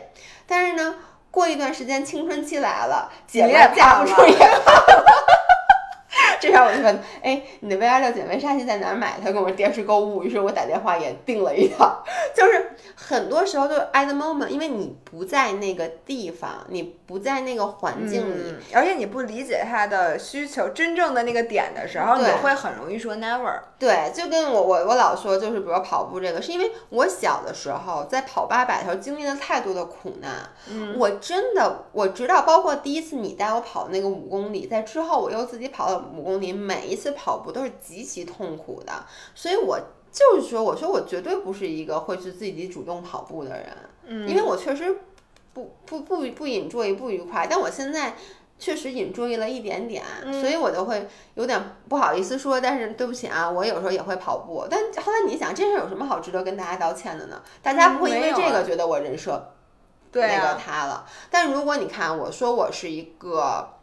[0.47, 0.95] 但是呢。
[1.35, 5.24] 过一段时间，青春期来了，姐也架不住也胖了。
[6.45, 9.19] 这下我就问，哎，你的 V R 六减肥沙剂在哪儿买？
[9.19, 12.03] 他跟我说电视购物，于是我打电话也订了一套。
[12.35, 23.59] 就是很多时候就 at the moment，因为你不在那个地方，你不在那个环境里，而且你不理解他的需求，真正的那个点的时候，你会很容易说 never。
[23.79, 30.31] 对，就跟我我我老说，就是比如跑步这个，是因为我小的时候在跑八百的时候经历了太多的苦难。
[30.69, 39.05] 嗯，我真的我知道，包括第一次你带我跑那个五公里，在之后我又自己跑了五公里，每一次跑步都是极其痛苦的。
[39.33, 39.79] 所以我
[40.11, 43.77] 就是说，我说我绝对不是一个会去自己主动跑步的人。
[44.05, 44.97] 嗯，因为我确实
[45.53, 48.15] 不不不不引注意不愉快，但我现在。
[48.57, 50.01] 确实引注意了一点点，
[50.39, 52.59] 所以我就会有点不好意思说。
[52.59, 54.65] 但是对不起啊，我有时候也会跑步。
[54.69, 57.43] 但后来你想，这事有什么好值得跟大家道歉的呢？
[57.61, 59.53] 大家不会因为这个觉得我人设
[60.13, 61.05] 那个塌了。
[61.29, 63.73] 但如果你看，我说我是一个，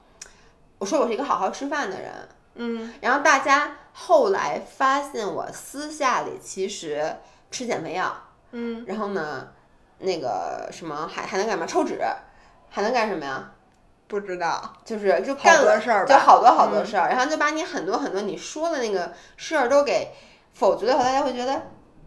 [0.78, 2.10] 我说我是一个好好吃饭的人，
[2.54, 7.16] 嗯，然后大家后来发现我私下里其实
[7.50, 8.14] 吃减肥药，
[8.52, 9.48] 嗯，然后呢，
[9.98, 11.66] 那个什么还还能干嘛？
[11.66, 11.98] 抽脂，
[12.68, 13.52] 还能干什么呀？
[14.08, 20.08] 不知道，就是就干了事儿，就好多好多事儿，然后就把你很多很多你说的那个事儿都给
[20.52, 21.54] 否决了，大家会觉得，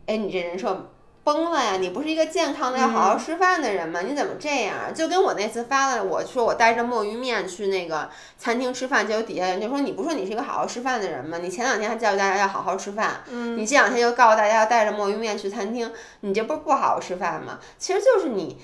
[0.05, 0.91] 哎，你这人设
[1.25, 1.77] 崩了呀！
[1.77, 4.01] 你不是一个健康的要好好吃饭的人吗？
[4.01, 4.93] 你怎么这样？
[4.93, 8.07] 就跟我那次发了，我说我带着墨鱼面去那个
[8.37, 11.39] 餐厅吃饭，结果底下人就说你不说你是一个好好吃饭的人吗？
[11.39, 17.59] 你前两天还教育大家要好好吃饭，嗯，你这两天又告诉大家要带着墨鱼面去餐厅，你这不是不好好吃饭吗？
[17.77, 18.57] 其实就是你。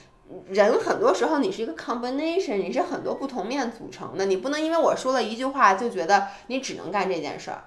[0.47, 7.63] 人很多时候你是一个 combination，你是很多不同面组成的，你不能因为我说了一句话就觉得你只能干这件事儿。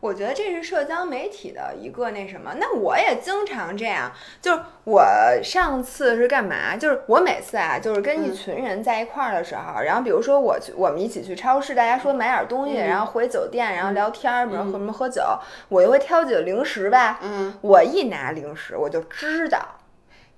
[0.00, 5.04] 我觉得这是社交媒体的一个那什么，那我也经常这样，就是我
[5.42, 6.76] 上次是干嘛？
[6.76, 15.22] 就是我每次啊，就是跟一群人在一块儿的时候，然后比如说我去，我们一起去超市，大家说买点东西，然后回酒店，然后聊天儿，比如喝什么喝酒，
[15.68, 17.18] 我就会挑几个零食吧。
[17.22, 19.58] 嗯，我一拿零食，我就知道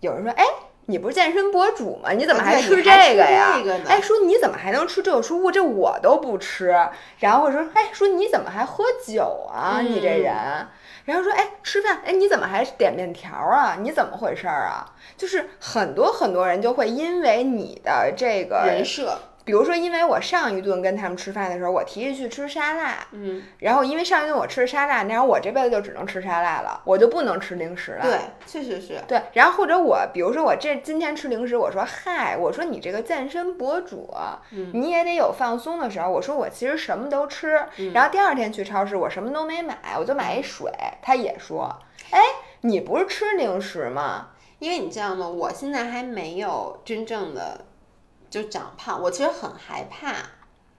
[0.01, 0.45] 有人说，哎。
[0.91, 2.12] 你不是健身博主吗？
[2.12, 3.55] 你怎么还吃这个呀？
[3.86, 5.22] 哎，说你怎么还能吃这个？
[5.22, 6.74] 说这我都不吃。
[7.18, 9.80] 然后我说，哎，说你怎么还喝酒啊？
[9.82, 10.34] 你这人。
[11.05, 13.76] 然后说，哎，吃饭，哎，你怎么还点面条啊？
[13.78, 14.86] 你怎么回事儿啊？
[15.14, 19.18] 就是很多很多人就会因为你的这个人设。
[19.49, 28.03] 比如说，因为我上一顿跟他们吃饭的时候，我提议去吃沙拉，嗯，然后因为上一顿我吃沙拉，那我这辈子就只能吃沙拉了，我就不能吃零食了。
[28.03, 29.01] 对，确实是。
[29.09, 34.15] 对，然后或者我，比如说我这今天吃零食，我说嗨，我说你这个健身博主，
[34.75, 36.11] 你也得有放松的时候。
[36.11, 40.71] 我说我其实什么都吃，然后第二天去超市，我什么都没买，我就买一水。
[41.01, 41.75] 他也说，
[42.11, 42.21] 哎，
[42.61, 44.29] 你不是吃零食吗？
[44.59, 45.27] 因为你知道吗？
[45.27, 47.65] 我现在还没有真正的。
[48.31, 50.14] 就长胖，我其实很害怕，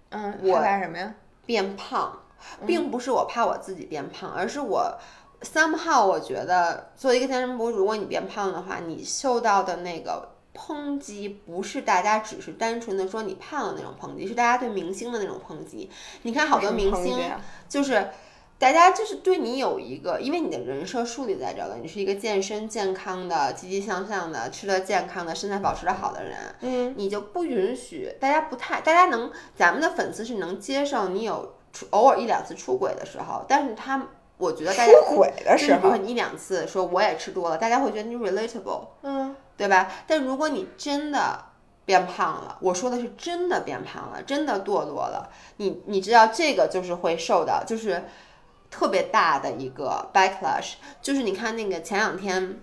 [0.09, 1.13] 嗯，害怕什么呀？
[1.45, 2.21] 变胖，
[2.65, 4.97] 并不是我怕我自己变胖，而是我
[5.41, 15.89] somehow 我觉得作为一个健身博主，如果你变胖的话，你受到的那个抨击不是大家只是单纯的说你胖的那种抨击，是大家对明星的那种抨击。
[16.21, 17.17] 你看好多明星
[17.67, 18.09] 就是。
[18.59, 34.05] 大家就是对你有一个，因为你的人设树立在这了，你是一个健身健康的、积极向上的、吃的健康的、身材保持的好的人，嗯，你就不允许大家不太，大家能，咱们的粉丝是能接受你有出偶尔一两次出轨的时候，但是他，
[34.37, 39.89] 我觉得大家出轨的时候，比如说你一两次说我也吃多了，大家会觉得你 relatable，嗯，对吧？
[40.05, 41.45] 但如果你真的
[41.85, 48.03] 变胖了，我说的是真的变胖了，真的堕落了，你你知道这个就是会受到就是。
[48.71, 52.59] 特别大的一个 backlash，就是你看那个前两天，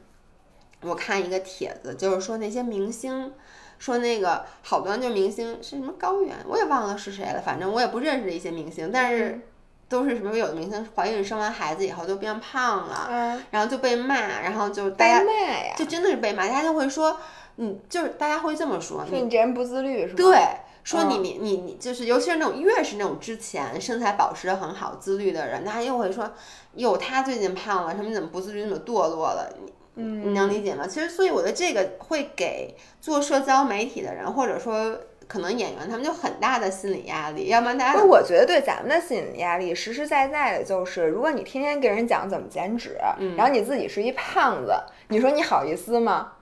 [0.82, 3.32] 我看一个帖子，就是说那些明星，
[3.78, 9.40] 说那个好多就明星是什么高原，我也忘了是谁了，反正我也不认识的一些明星，但是
[9.88, 17.18] 都是什么有的明星怀孕生完孩子以后就变胖了，嗯，然后就被骂，然后就大家被骂呀，就真的是被骂，大家就会说，
[17.56, 20.16] 嗯，就是大家会这么说，说你这人不自律是吧？
[20.16, 20.38] 对。
[20.86, 26.30] 说你你你你就是，尤其是那种越是那种之前身材保持的很好、自律的人，大家又会说，
[26.74, 29.52] 哟，他最近胖了，什么怎么不自律，怎么堕落了？
[29.60, 30.86] 你嗯，你能理解吗？
[30.86, 37.48] 其实，所以我觉得这个会给做社交媒体的人，或者说可能演员，他们就很大的心理压力。
[37.48, 42.96] 要不然大家，我觉得对咱们的心理压力，实实在在的就是，如果你天天给人讲怎么减脂，
[43.36, 44.72] 然后你自己是一胖子，
[45.08, 46.34] 你说你好意思吗？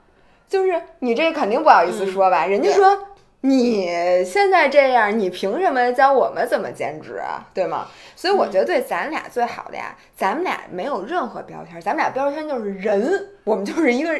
[0.46, 2.44] 就是你这肯定不好意思说吧？
[2.44, 3.08] 人家说。
[3.46, 7.44] 你现在这样，你凭什么教我们怎么兼职啊？
[7.52, 7.86] 对吗？
[8.16, 14.18] 所以我觉得对咱俩最好的呀，咱们俩没有任何标签，咱们俩标签就是人，我们就是一个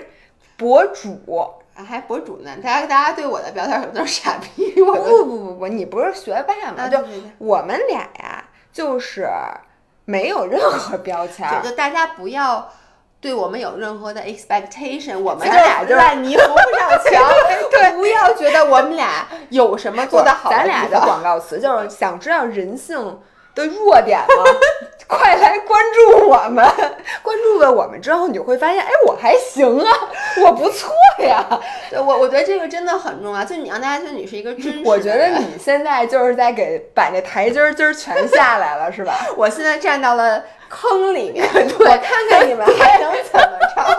[0.58, 1.18] 博主
[1.74, 2.50] 啊，还博主呢。
[2.62, 4.72] 大家大家对我的标签可能都是傻逼。
[4.74, 6.86] 不不不不不，你不是学霸吗？
[6.90, 6.98] 就
[7.38, 8.44] 我们俩呀，
[8.74, 9.26] 就是
[10.04, 12.70] 没有任何标签，就大家不要。
[13.24, 17.32] 对我们有任何的 expectation，我们俩就是烂泥扶不上墙。
[17.72, 20.50] 对， 不要觉得我们俩有什么做得好。
[20.50, 23.18] 咱俩的广告词就是想知道人性
[23.54, 24.44] 的弱点吗？
[25.06, 26.64] 快来关注我们！
[27.22, 29.92] 关注了我们之后，你就会发现，哎，我还行啊，
[30.42, 31.46] 我不错呀。
[31.90, 33.44] 对我，我觉得这个真的很重要。
[33.44, 34.82] 就你让大家觉得你是一个真实。
[34.84, 39.14] 我觉得你现在就是在给把那台阶儿今儿全下来了，是吧？
[39.36, 40.42] 我现在站到了。
[40.76, 41.46] 坑里面，
[41.78, 43.96] 我看看你们还能怎么着？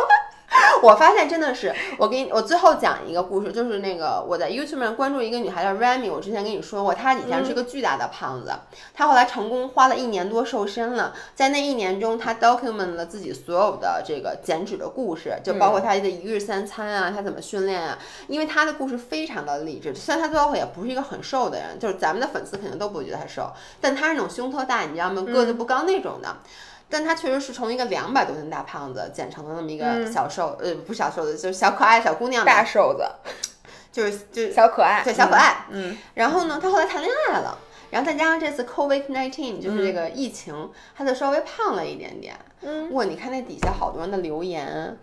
[0.82, 8.52] 我发现真的是，我给你，我最后讲一个故事，就是那个我在 YouTube 上关注一个女孩叫 Remy，我之前跟你说过，她以前是个巨大的胖子，
[8.94, 17.98] 她后来成功花了一年多瘦身了，在那一年中，她 document 了自己所有的这个减脂的故事，就包括她的一日三餐啊，她怎么训练啊，
[18.28, 23.52] 因为她的故事非常的励志，虽然她最后也不是一个很瘦的人，就是咱们的粉丝肯定都不会觉得她瘦，
[23.82, 25.22] 但她是那种胸特大，你知道吗？
[25.22, 26.36] 个子不高那种的。
[26.96, 32.46] 但他确实是从一个两百多斤大胖子减成了那么一个小瘦，呃，不是小瘦子，就是小可爱小姑娘。
[32.46, 33.04] 大瘦子，
[33.92, 35.66] 就是就是小可爱，对小可爱。
[35.72, 35.98] 嗯。
[36.14, 37.58] 然后呢，他后来谈恋爱了，
[37.90, 42.34] 然后再加上这次 COVID nineteen，就是这个疫情，他就稍微胖了一点点。
[42.62, 42.94] 嗯。
[42.94, 44.98] 哇，你看那底下好多人的留言，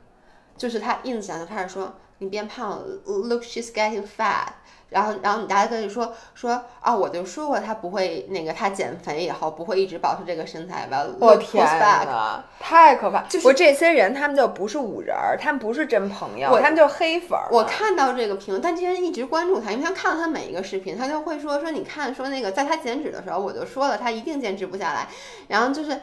[0.56, 4.46] 就是他 ins 上就开始说你变胖了，look she's getting fat。
[4.90, 11.02] 然后，然后你大家跟你说说啊，我就说过他不会那个，他减肥以后不会一直保持这个身材吧？
[11.18, 13.22] 我天哪，太可怕！
[13.22, 17.48] 就是这些人，他们就不是五人儿，他们不是真朋友，他们就是黑粉儿。
[17.50, 25.08] 我看到这个评论，但这些人一直关注他，因为他看了他每一个视频，他就会说说你看，说那个在他减脂的时候，我就说了他一定坚持不下来。
[25.48, 26.02] 然后就是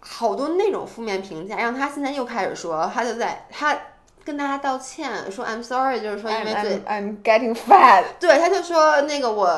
[0.00, 3.74] 好多那种负面评价，让他现在又开始说，他就在他。
[4.24, 9.48] 跟大家道歉，说 I'm sorry，就是说因为最 I'm getting fat，对，他就说那个我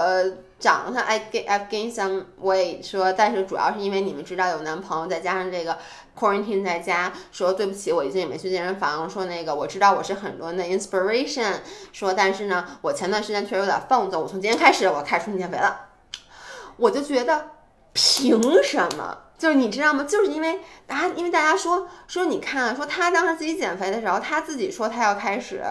[0.58, 5.76] 长得 I get I gain some weight，说但是主要是因为你们知道有男朋友，再加上这个
[6.18, 11.56] quarantine 在家，说对不起，我已经也没去健身房，说那个我知道我是很多人的 inspiration，
[11.92, 15.88] 说但是呢，我前段时间确实有点放纵，我从今天开始我开始重新减肥了，
[16.78, 17.50] 我就觉得
[17.92, 19.18] 凭什么？
[19.36, 20.04] 就是你知道吗？
[20.04, 25.62] 就是因为大家，因为大家说说你看，说他当时自己减肥的时候，他自己说他要开始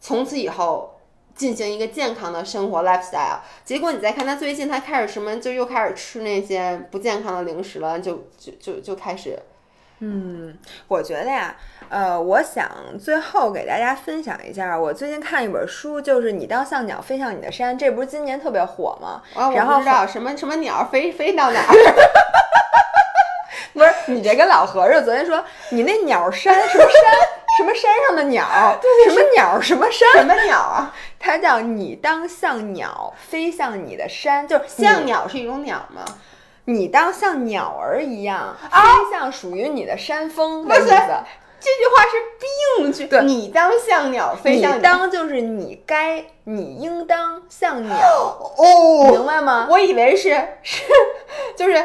[0.00, 1.00] 从此以后
[1.34, 3.38] 进行一个健康的生活 lifestyle。
[3.64, 9.38] 结果你再看他最近，他开始什么，就又开始吃那些不健康的零食了，就就就就开始。
[10.04, 11.56] 嗯，我觉得呀，
[11.92, 12.66] 呃，我想
[12.98, 19.20] 最后给大家分享一下，我最近看一本书，就是《你当像鸟飞向你的山》，这不是今年特别火吗？
[19.54, 21.66] 然后不知道什么什么鸟飞飞到哪儿。
[23.74, 26.92] 不是你这跟老和尚昨天说，你那鸟山什么山
[27.58, 28.46] 什么山上的鸟，
[29.06, 30.94] 什么鸟什么山什么鸟啊？
[31.20, 36.02] 它叫你当像鸟飞向你的山，就是像鸟是一种鸟吗？
[36.64, 38.78] 你当像鸟儿一样飞
[39.12, 40.96] 向属于你的山峰的意思。
[41.62, 42.10] 这句话是
[42.80, 47.96] 病句对你当像鸟飞你当就是你该，你应当像鸟，
[48.58, 49.68] 哦，明白吗？
[49.70, 50.30] 我以为是
[50.62, 50.82] 是
[51.56, 51.84] 就是。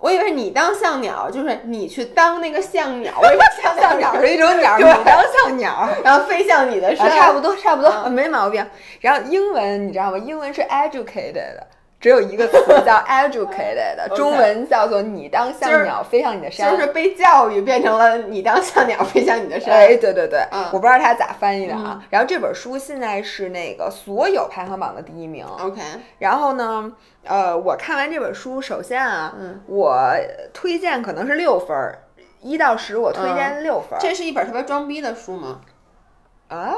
[0.00, 5.88] 我以为是你当像鸟，就是你去当那个像鸟， 我以为像像鸟是一种鸟，你当像鸟。
[6.04, 8.66] 然后飞向你的啊，身，差不多，差不多，嗯没毛病。
[9.00, 10.18] 然后英文你知道吗？
[10.18, 11.56] 英文是 educated，
[12.04, 16.70] 只有一个词叫 educated，中文叫做你当就是像鸟飞向你的山。
[16.70, 19.72] 就是被教育变成了你当像鸟飞向你的山。
[19.72, 22.04] 哎，对对对，嗯我不知道他咋翻译的啊。
[22.10, 25.46] 然后这本书现在是那个所有排行榜的第一名。
[25.46, 25.80] OK，
[26.18, 26.92] 然后呢，
[27.24, 30.12] 呃，我看完这本书，首先啊，嗯我
[30.52, 32.00] 推荐可能是六分儿，
[32.42, 33.98] 一到十我推荐六分儿。
[33.98, 35.62] 这是一本特别装逼的书吗？
[36.48, 36.74] 啊，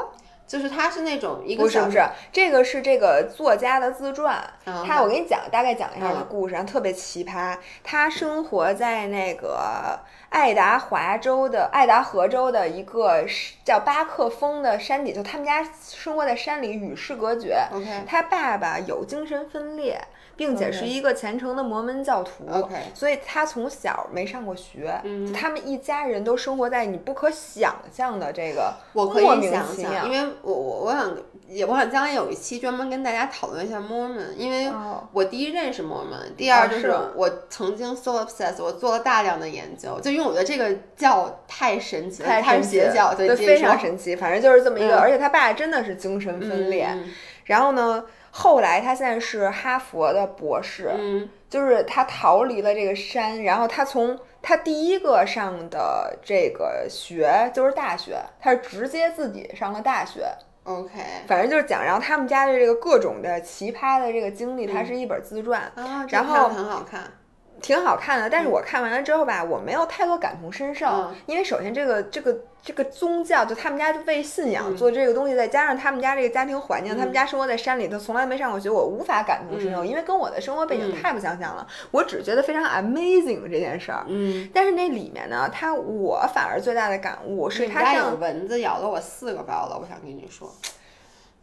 [0.47, 4.41] 就是他是那种一个小不是不是，这个是这个作家的自传。
[4.65, 7.57] 嗯他我给你讲，大概讲一下这嗯故事，然后特别奇葩。
[7.83, 17.57] 他生活在那个爱达华州的爱达荷州的一个是叫巴克峰的山底，就他们家生活在山里，与世隔绝。
[17.71, 19.99] OK 他爸爸有精神分裂，
[20.37, 22.45] 并且是一个虔诚的摩门教徒。
[22.49, 31.13] OK 所以他从小没上过学，嗯他们一家人都生活在你不可想象的这个我可以想其妙想，因为我我我想
[31.47, 44.15] 也我想将来有一期专门跟大家讨论一下 Mormon，因为哦我第一认识 Mormon，第二就是我曾经 so obsessed，我做了大量的研究，就因为我觉得这个教太神奇了，太邪教，对，非常神奇。
[44.15, 46.87] 反正就是这么一个，嗯而且他爸真的是精神分裂。
[46.91, 47.05] 嗯
[47.47, 48.03] 然后呢，
[48.39, 60.27] 后来他现在是哈佛的博士，嗯就是他逃离了这个山，然后他从他第一个上的这个学就是大学，他是直接自己上了大学。
[60.65, 65.61] ，OK 反正就是讲，然后他们家的这个各种的奇葩的这个经历，它是一本自传。
[65.73, 67.11] 啊，然后很好看，
[67.61, 71.15] 挺好看的，但是我看完了之后吧，我没有太多感同身受，嗯。
[71.25, 74.77] 因为首先这个这个这个宗教，就他们家为信仰嗯。
[74.77, 84.05] 做这个东西，再加上他们家这个家庭环境，他们家生活在山里头，从来没上过学，我无法感同身受，因为跟我的生活背景嗯太不相像了，我只觉得非常 amazing 这件事儿。
[84.07, 90.51] 嗯，但是那里面呢，它我反而最大的感悟是它你们家有上蚊子咬了我四个包了，我想跟你说，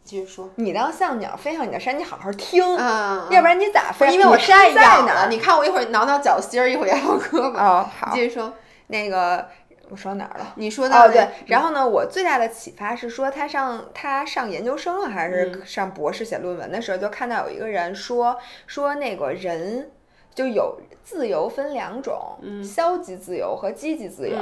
[0.05, 4.13] 继续说，你当像鸟飞上你的山，你好好听，嗯，要不然你咋飞？
[4.13, 5.27] 因为我你山在哪儿？
[5.29, 7.57] 你看我一会儿挠挠脚心儿，一会儿咬咬胳膊。
[7.57, 8.53] 哦，好，继续说，
[8.87, 9.47] 那个
[9.89, 10.53] 我说哪儿了？
[10.57, 18.37] 你说到哦，对，然后呢，我最大的启发是说，他上他上研究生了还是嗯上博士写论文的时候，就看到有一个人说
[18.67, 19.91] 说那个人
[20.35, 24.37] 就有自由分两种，消极自由和积极自由。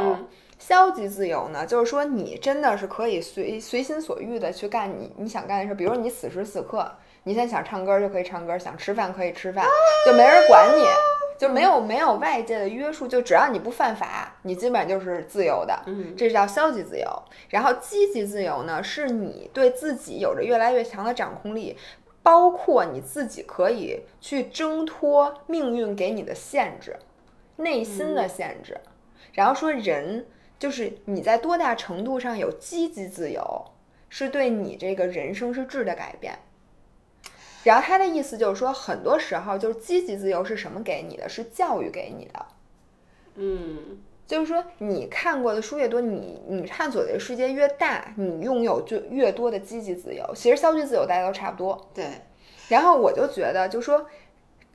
[0.54, 6.90] 嗯消极自由呢，就是说你真的是可以随随心所欲的去干你你想干的事，比如你此时此刻，
[7.24, 9.66] 你现在想唱歌就可以唱歌，想吃饭可以吃饭，
[10.06, 10.86] 就没人管你，
[11.38, 15.78] 就没有没有外界的约束，就只要你不犯法，你基本上就是自由的。
[15.86, 17.24] 嗯这叫消极自由。
[17.50, 21.78] 然后积极自由呢，是你对自己有着越来越强的掌控力，
[22.22, 26.96] 包括你自己可以去挣脱命运给你的限制，
[27.58, 28.80] 内心的限制。
[29.34, 30.28] 然后说人
[30.64, 33.66] 就是你在多大程度上有积极自由，
[34.08, 36.40] 是对你这个人生是质的改变。
[37.66, 41.28] 然后他的意思就是说，很多时候就是积极自由是什么给你的？
[41.28, 42.46] 是教育给你的。
[43.36, 50.24] 嗯就是说，你看过的书越多，你你探索的世界越大，你拥有就越多的积极自由。
[50.34, 51.90] 其实消极自由大家都差不多。
[51.94, 52.08] 对，
[52.70, 54.08] 然后我就觉得，就说，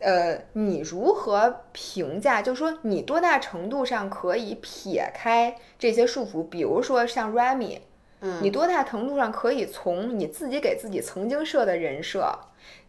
[0.01, 2.41] 呃，你如何评价？
[2.41, 6.43] 就说你多大程度上可以撇开这些束缚？
[6.43, 7.79] 比如说像 Remy，
[8.21, 12.33] 嗯你多大程度上可以从你自己给自己曾经设的人设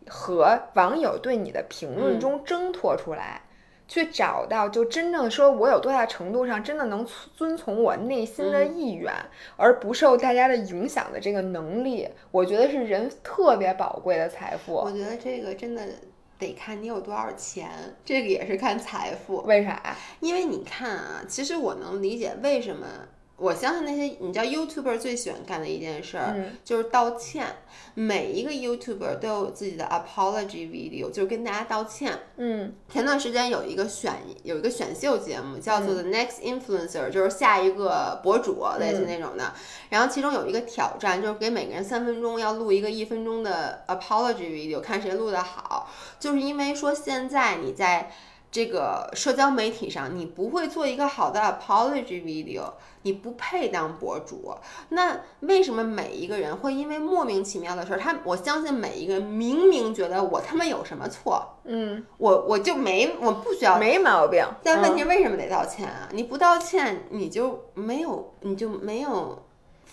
[0.08, 3.42] 和网友对你的评论中挣脱出来？
[3.88, 7.04] 去找到就真正说，我有多大程度上真的能
[7.36, 9.12] 遵从我内心的意愿，
[9.58, 14.76] 而不受大家的影响的这个能力，我觉得是人特别宝贵的财富。
[14.76, 15.82] 我觉得这个真的
[16.40, 17.70] 得看你有多少钱，
[18.04, 19.42] 这个也是看财富。
[19.42, 19.96] 为啥？
[20.22, 22.88] 因为你看啊，其实我能理解为什么。
[23.40, 27.46] 我相信那些你知道 YouTuber 最喜欢干的一件事儿、嗯就是道歉，
[27.94, 32.20] 每一个 YouTuber 都有自己的 apology video，就是跟大家道歉。
[32.38, 34.14] 嗯前段时间有一个选
[34.44, 39.54] 有一个选秀节目叫做 The Next Influencer，、就是下一个博主类似那种的。
[39.90, 45.90] 然后其中有一个挑战，就是给每个人三分钟要录一个一分钟的 apology video，看谁录的好。
[46.20, 48.12] 就是因为说现在你在
[48.52, 52.64] 这个社交媒体上，你不会做一个好的 apology video，
[53.04, 54.54] 你不配当博主。
[54.90, 63.78] 那为什么每一个人会因为莫名其妙的事儿，他我相信每一个人明明觉得我他妈有什么错，嗯，我我就没我不需要。
[63.78, 64.44] 没毛病。
[64.64, 66.10] 但问题嗯为什么得道歉啊？
[66.12, 69.44] 你不道歉，你就没有你就没有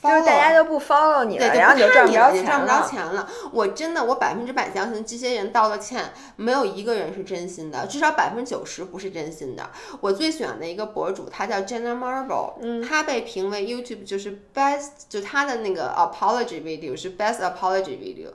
[0.03, 2.87] 就是大家都不 follow 你了，对，然后你就赚不着你赚不着。
[2.87, 3.29] 钱了。
[3.51, 9.69] 我真的，我百分之百相信这些人道了歉，没有一个人是真心的，至少百分之九十不是真心的。
[10.01, 18.29] 我最喜欢的一个博主，他叫 Jenna Marble，嗯，他被评为 YouTube 就是 best，就他的那个 apology video 是 best apology video。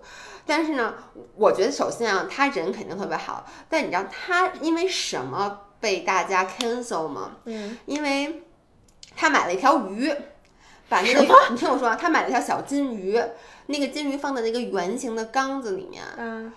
[0.45, 0.95] 但是呢，
[1.35, 7.37] 我觉得首先啊，他人肯定特别好，但你知道他因为什么被大家 cancel 吗？
[7.45, 8.43] 嗯，因为
[9.15, 10.11] 他买了一条鱼，
[10.91, 13.17] 把那个你听我说，他买了条小金鱼，
[13.67, 16.51] 那个金鱼放在那个圆形的缸子里面，嗯，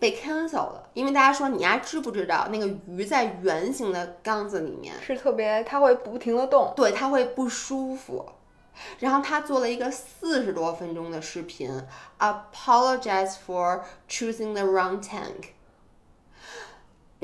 [0.00, 6.72] 被 cancel 了，因为大家说你丫知不知道那个鱼在圆形的缸子里面，是特别，它会不停的动。
[6.74, 8.26] 对它会不舒服。
[8.98, 11.70] 然后他做了一个四十多分钟的视频
[12.18, 15.53] ，apologize for choosing the wrong tank。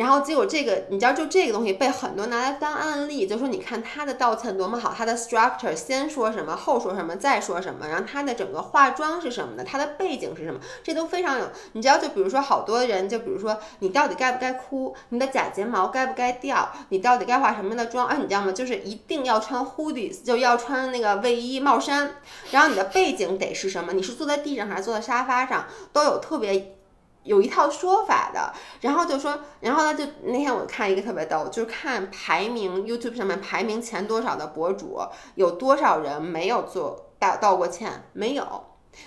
[0.01, 11.45] 然后结果这个，你知道，就这个东西被很多拿来当案例，就说你看他的道歉多么好，他的 structure 先说什么，后说什么，再说什么，然后他的整个化妆是什么的，他的背景是什么，这都非常有。
[11.73, 18.07] 你知道，就比如说好多人，就比如说你到底该不该哭，你的假睫毛该不该掉，你到底该化什么样的妆？
[18.07, 18.53] 哎，你知道吗？
[18.53, 22.13] 就是一定要穿 hoodies，就要穿那个卫衣帽衫，
[22.53, 23.93] 然后你的背景得是什么？
[23.93, 26.77] 你是坐在地上还是坐在沙发上，都有特别。
[27.25, 34.99] 有一套说法的，然后就说，然后呢，就那天我看一个特别逗，就是看排名 YouTube 上面排名前多少的博主，
[35.35, 38.05] 有多少人没有做道道过歉？
[38.13, 38.65] 没有，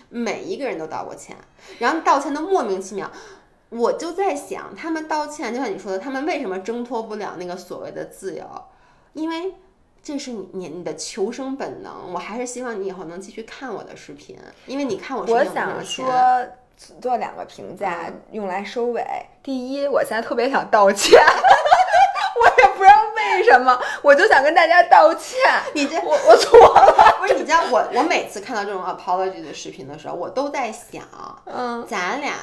[0.10, 1.36] 每一个人都道过歉，
[1.80, 3.12] 然后道歉的莫名其妙。
[3.70, 8.46] 我就在想，他们道歉，就像你说的，他们为什么挣脱不了那个所谓的自由？
[9.14, 9.56] 因为
[10.04, 12.14] 这是你你你的求生本能。
[12.14, 14.38] 我还是希望你以后能继续看我的视频，
[14.68, 16.06] 因为你看我视频我说
[17.02, 19.04] 做两个评价嗯用来收尾。
[19.42, 21.20] 第一，我现在特别想道歉，
[22.42, 25.38] 我也不知道为什么，我就想跟大家道歉。
[25.74, 31.04] 你这我我错了，不是，你知道我我每次看到这种 apology 的视频的时候，我都在想，
[31.46, 32.34] 嗯，咱俩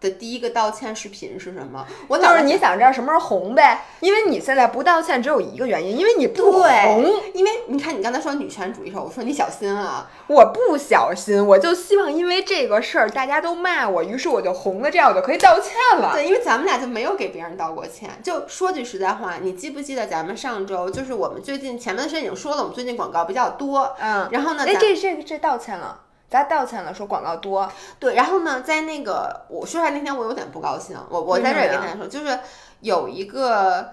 [0.00, 1.86] 的第一个道歉视频是什么？
[2.08, 3.84] 我就是你想知道什么时候红呗？
[4.00, 7.04] 因为你现在不道歉只有一个原因，因为你不红。
[7.34, 16.12] 因为你看你刚才说女权主义时候，我说你小心啊，我不小心，我就希望因为这个事儿大家都骂我，于是我就红了，这样我就可以道歉了。
[16.14, 18.08] 对，因为咱们俩就没有给别人道过歉。
[18.22, 27.70] 就说句实在话，你记不记得咱们上周就是我们最近前面的时间已经说了，我们最近广告比较多，嗯，然后呢，哎，咱这这这道歉了，咱道歉了，说广告多。
[27.98, 32.38] 对，然后呢，在那个我说出来那天我有点不高兴，我我在这儿也跟大家说，就是
[32.80, 33.90] 有一个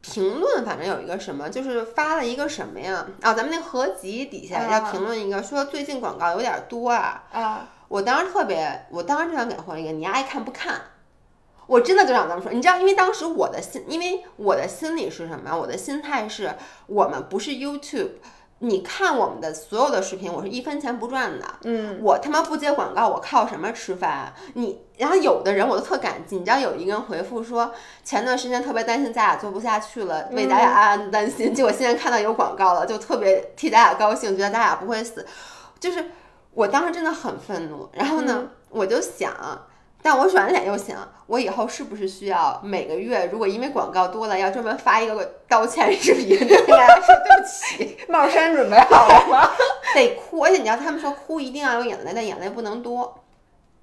[0.00, 3.04] 评论，反正有一个什么，就是发了一个什么呀？
[3.20, 7.24] 啊，咱们那合集底下啊要评论一个，说最近广告有点多啊。
[7.32, 10.80] 啊，我当时特别，我当时就想给他回一个，你爱看不看？
[11.66, 15.56] 我真的就想这么说，你知道，因为当时我的心，因为我的心里是什么？
[15.56, 16.54] 我的心态是
[16.86, 18.10] 我们不是 YouTube，
[18.62, 21.44] 你看我们的所有的视频，我是一分钱不赚的。
[21.64, 24.32] 嗯，我他妈不接广告，我靠什么吃饭？
[24.52, 27.72] 你，然后有的人我都特感激，你知道有一个人回复说，
[28.04, 35.26] 前段时间特别担心咱俩做不下去了，为咱俩暗暗担心，结果现在看到有广告了，就特别替咱俩高兴，觉得咱俩不会死。
[35.78, 36.10] 就是
[36.52, 39.32] 我当时真的很愤怒，然后呢，我就想。
[40.02, 40.96] 但我转脸又想，
[41.26, 49.50] 我以后是不是需要每个月，如果因为广告多了，要专门发一个道歉视频，跟大家说对不起，帽衫准备好了吗？
[49.94, 53.16] 得哭，而且你知道他们说哭一定要有眼泪，但眼泪不能多。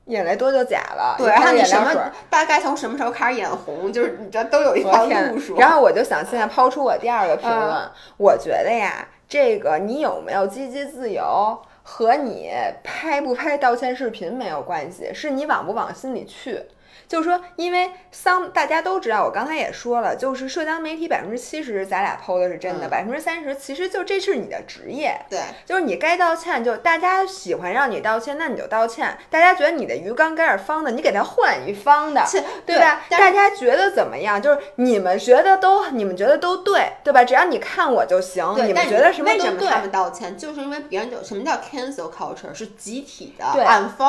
[0.05, 1.15] 眼泪多就假了。
[1.17, 5.57] 对，看然后你什么大概从什么时候开始眼红，就是你知道都有一我条路数。
[5.57, 11.59] 然后我就想现在抛出我第二个评论，嗯我觉得呀，这个你有没有积极自由
[11.89, 12.51] 和你
[12.83, 16.61] 拍不拍道歉视频没有关系，是你往不往心里去。
[17.07, 29.17] 就是说，因为桑大家都知道，我刚才也说了，就是社交媒体百分之七十咱俩 PO 的是真的，嗯百分之三十其实就这是你的职业，对，就是你该道歉，就大家喜欢让你道歉，那你就道歉。
[29.29, 33.01] 大家觉得你的鱼缸该是方的，你给它换一方的，是对吧？
[33.09, 34.41] 大家觉得怎么样？
[34.41, 37.23] 就是你们觉得都，你们觉得都对，对吧？
[37.23, 39.45] 只要你看我就行，你们觉得什么都对。
[39.45, 40.37] 为什么他们道歉？
[40.37, 43.63] 就是因为别人就什么叫 cancel culture 是集体的对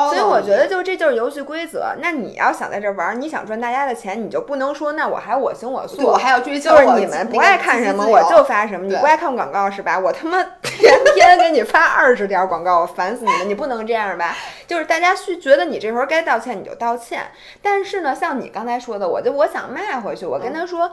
[0.09, 1.95] 所以我觉得就这就是游戏规则。
[2.01, 8.85] 那你要想在这玩儿，你想赚大家的钱，你就不能说那我还我行我素，我还要追求就是你们不爱看什么，我就发什么。
[8.85, 9.97] 你不爱看广告是吧？
[9.97, 13.49] 我他妈 天天给你发二十条广告，我烦死你们！
[13.49, 14.35] 你不能这样吧？
[14.67, 17.27] 就是大家需觉得你这会儿该道歉，你就道歉。
[17.61, 20.91] 但是呢，像你刚才说的，我就我想卖回去，我嗯跟他说。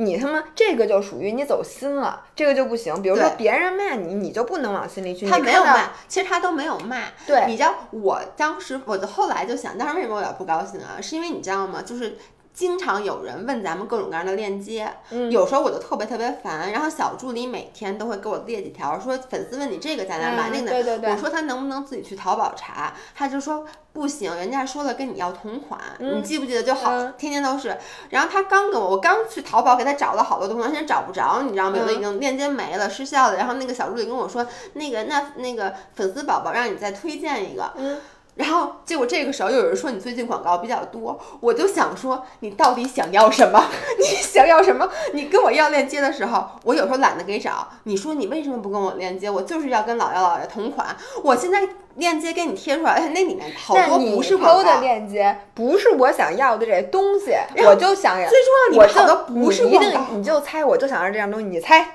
[0.00, 3.02] 你他妈这个就属于你走心了，这个就不行。
[3.02, 5.28] 比如说别人骂你，你就不能往心里去。
[5.28, 7.02] 他没有骂，其实他都没有骂。
[7.26, 10.98] 对你知道，我当时我就后来就想，当时为什么我有点不高兴啊？
[11.02, 11.82] 是因为你知道吗？
[11.82, 12.16] 就是
[12.52, 16.72] 经常有人问咱们各种各样的链接，嗯有时候我就特别特别烦。
[16.72, 27.76] 然后小助理每天都会给我列几条，说粉丝问你这个在哪买，嗯那个在对对对我说他能不能自己去淘宝查，他就说不行，人家说了跟你要同款，你记不记得就好，嗯天天都是。
[28.10, 31.78] 然后他刚跟我，我刚去淘宝给他找了好多东西，现在找不着，你知道吗？
[31.78, 33.36] 有的已经链接没了，失效了。
[33.36, 37.98] 然后那个小助理跟我说，那个那那个粉丝宝宝让你再推荐一个，嗯
[38.40, 43.62] 然后结果这个时候又有人说你最近广告比较多，我就想说你到底想要什么？
[44.00, 44.88] 你想要什么？
[45.12, 47.68] 你跟我要链接的时候，我有时候懒得给找。
[47.84, 49.28] 你说你为什么不跟我链接？
[49.28, 50.96] 我就是要跟老姚老爷同款。
[51.22, 51.68] 我现在
[52.00, 54.80] 链接给你贴出来，而且那里面好多不是广抛的。
[54.80, 58.28] 链接不是我想要的这东西，我就想要。
[58.28, 60.04] 最重要，你我们好多就不是一广告。
[60.08, 61.94] 定你就猜，我就想要这样东西，你猜，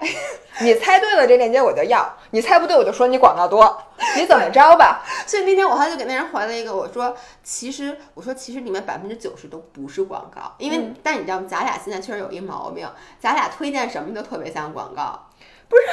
[0.61, 3.83] 你猜对了这链接我就要，你猜不对我就说你广告多，
[4.15, 5.03] 你怎么着吧？
[5.25, 11.45] 所以那天我还就给那人回了一个，我说其实我说其实里面百分之九十都不是广告，因为、嗯但你知道吗？
[11.49, 12.87] 咱俩现在确实有一毛病，
[13.19, 15.27] 咱俩推荐什么都特别像广告。
[15.67, 15.83] 不是，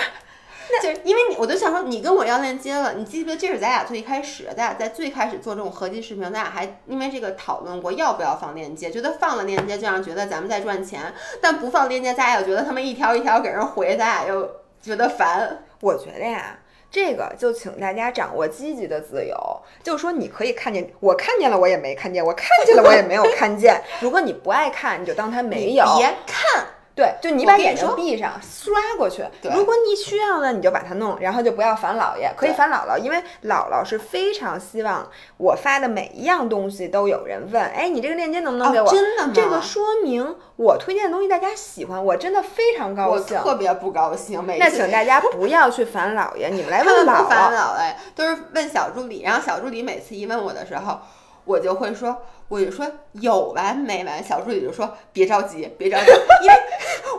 [0.83, 14.49] 就是因为你，我就想说，你跟我要链接了，你记不记得这是咱俩最一开始，咱俩在最开始做这种合集视频，咱俩还因为这个讨论过要不要放链接，觉得放了链接就让觉得咱们在赚钱，但不放链接，咱俩又觉得他们一条一条给人回，咱俩又
[14.81, 15.65] 觉得烦。
[15.81, 16.59] 我觉得呀。
[16.95, 19.35] 这个就请大家掌握积极的自由，
[19.83, 23.81] 就是说你可以看见，我看见了我也没看见，我看见了我也没有看见。
[24.01, 25.87] 如果你不爱看，你就当它没有。
[25.97, 29.25] 别看，对，就你把眼睛闭上，刷过去。
[29.55, 35.09] 如果你需要呢，你就把它弄，然后就不要烦姥爷，可以烦姥姥，因为姥姥是非常希望
[35.39, 38.87] 我发的每一样东西都有人问，哎，你这个链接能不能给我？
[38.87, 39.33] 哦真的吗？
[39.35, 43.43] 这个说明我推荐的东西大家喜欢，我真的非常高兴我。
[43.43, 47.55] 特别不高兴，每次那请大家不要去烦姥爷，你们来 问姥不烦姥。
[47.55, 51.01] 恼哎，都是问小助理，然后小助理每次一问我的时候，
[51.45, 56.07] 我就会说，我就说有完没完，小助理就说别着急，别着急，
[56.43, 56.55] 因为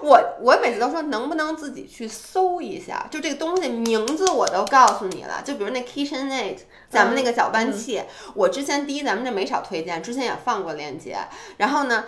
[0.02, 6.58] 我我每次都说能不能自己去搜一下，就这个东西名字我都告诉你了，就比如那 KitchenAid，
[6.90, 8.02] 咱们那个搅拌器，
[8.34, 11.18] 我之前第一咱们这没少推荐，之前也放过链接，
[11.58, 12.06] 然后呢。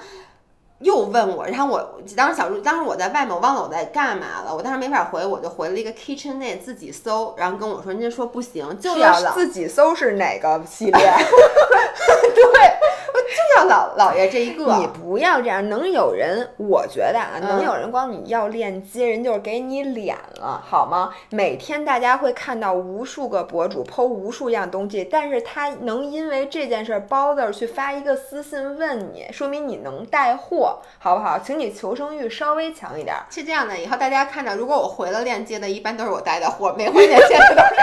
[0.80, 10.93] 又问我，然后我当时小助，当时我在外面，我忘了我在干嘛了，我当时没法回，我就回了一个 KitchenAid 自己搜，然后跟我说，人家说不行，就要老自己搜是哪个系列？
[12.35, 14.76] 对，我就要老老爷这一个。
[14.76, 21.11] 你不要这样，能有人，我觉得啊，嗯能有人光你要链接，人就是给你脸了，好吗？
[21.30, 30.64] 每天大家会看到无数个博主剖无数样东西，但是他能因为这件事儿 bother 去发一个私信问你，说明你能带货，
[30.99, 31.39] 好不好？
[31.39, 33.23] 请你求生欲稍微强一点儿。
[33.29, 37.75] 是这样的，以后大家看到，如果我回了链接的，一般都是我带的货，没回链接的都是。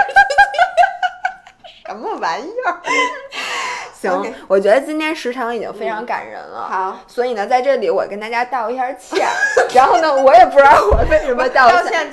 [1.86, 2.80] 什么玩意儿？
[4.00, 6.66] 行我觉得今天时长已经非常感人了。
[6.68, 9.26] 好，所以呢，在这里我跟大家道一下歉，
[9.74, 12.12] 然后呢，我也不知道我为什么道歉。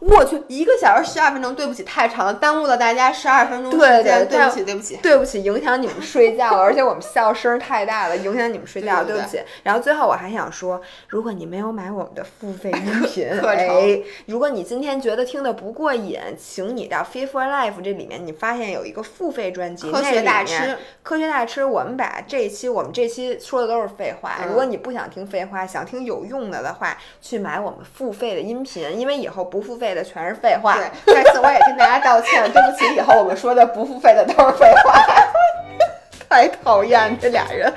[0.00, 4.96] 我去，一个小时十二分钟，对不起，太长了，耽误了大家十二分钟时对间，对对不起，对不起。
[5.02, 9.40] 对不起，影响你们睡觉了， 而且我们笑声太大了，影响你们睡觉，对对不起。
[9.62, 24.36] 然后最后我还想说，如果你没有买我们的付费音频， 课程哎，如果你今天觉得听的不过瘾，请你到 Fit for Life 这里面，你发现有一个付费专辑，科学大那里面吃，科学大吃，我们把这一期我们这期说的都是废话。
[24.40, 30.76] 嗯如果你不想听废话，想听有用的的话，去买我们付费的音频，因为以后不付费的全是废话。
[31.04, 35.02] 对，再次我也跟大家道歉，对不起，以后我们说的不付费的都是废话。
[36.28, 37.72] 太讨厌这俩人。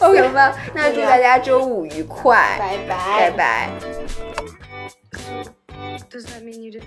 [0.00, 3.68] ok 吧，那祝大家周五愉快，拜拜，拜拜。
[6.10, 6.84] Does that mean you didn't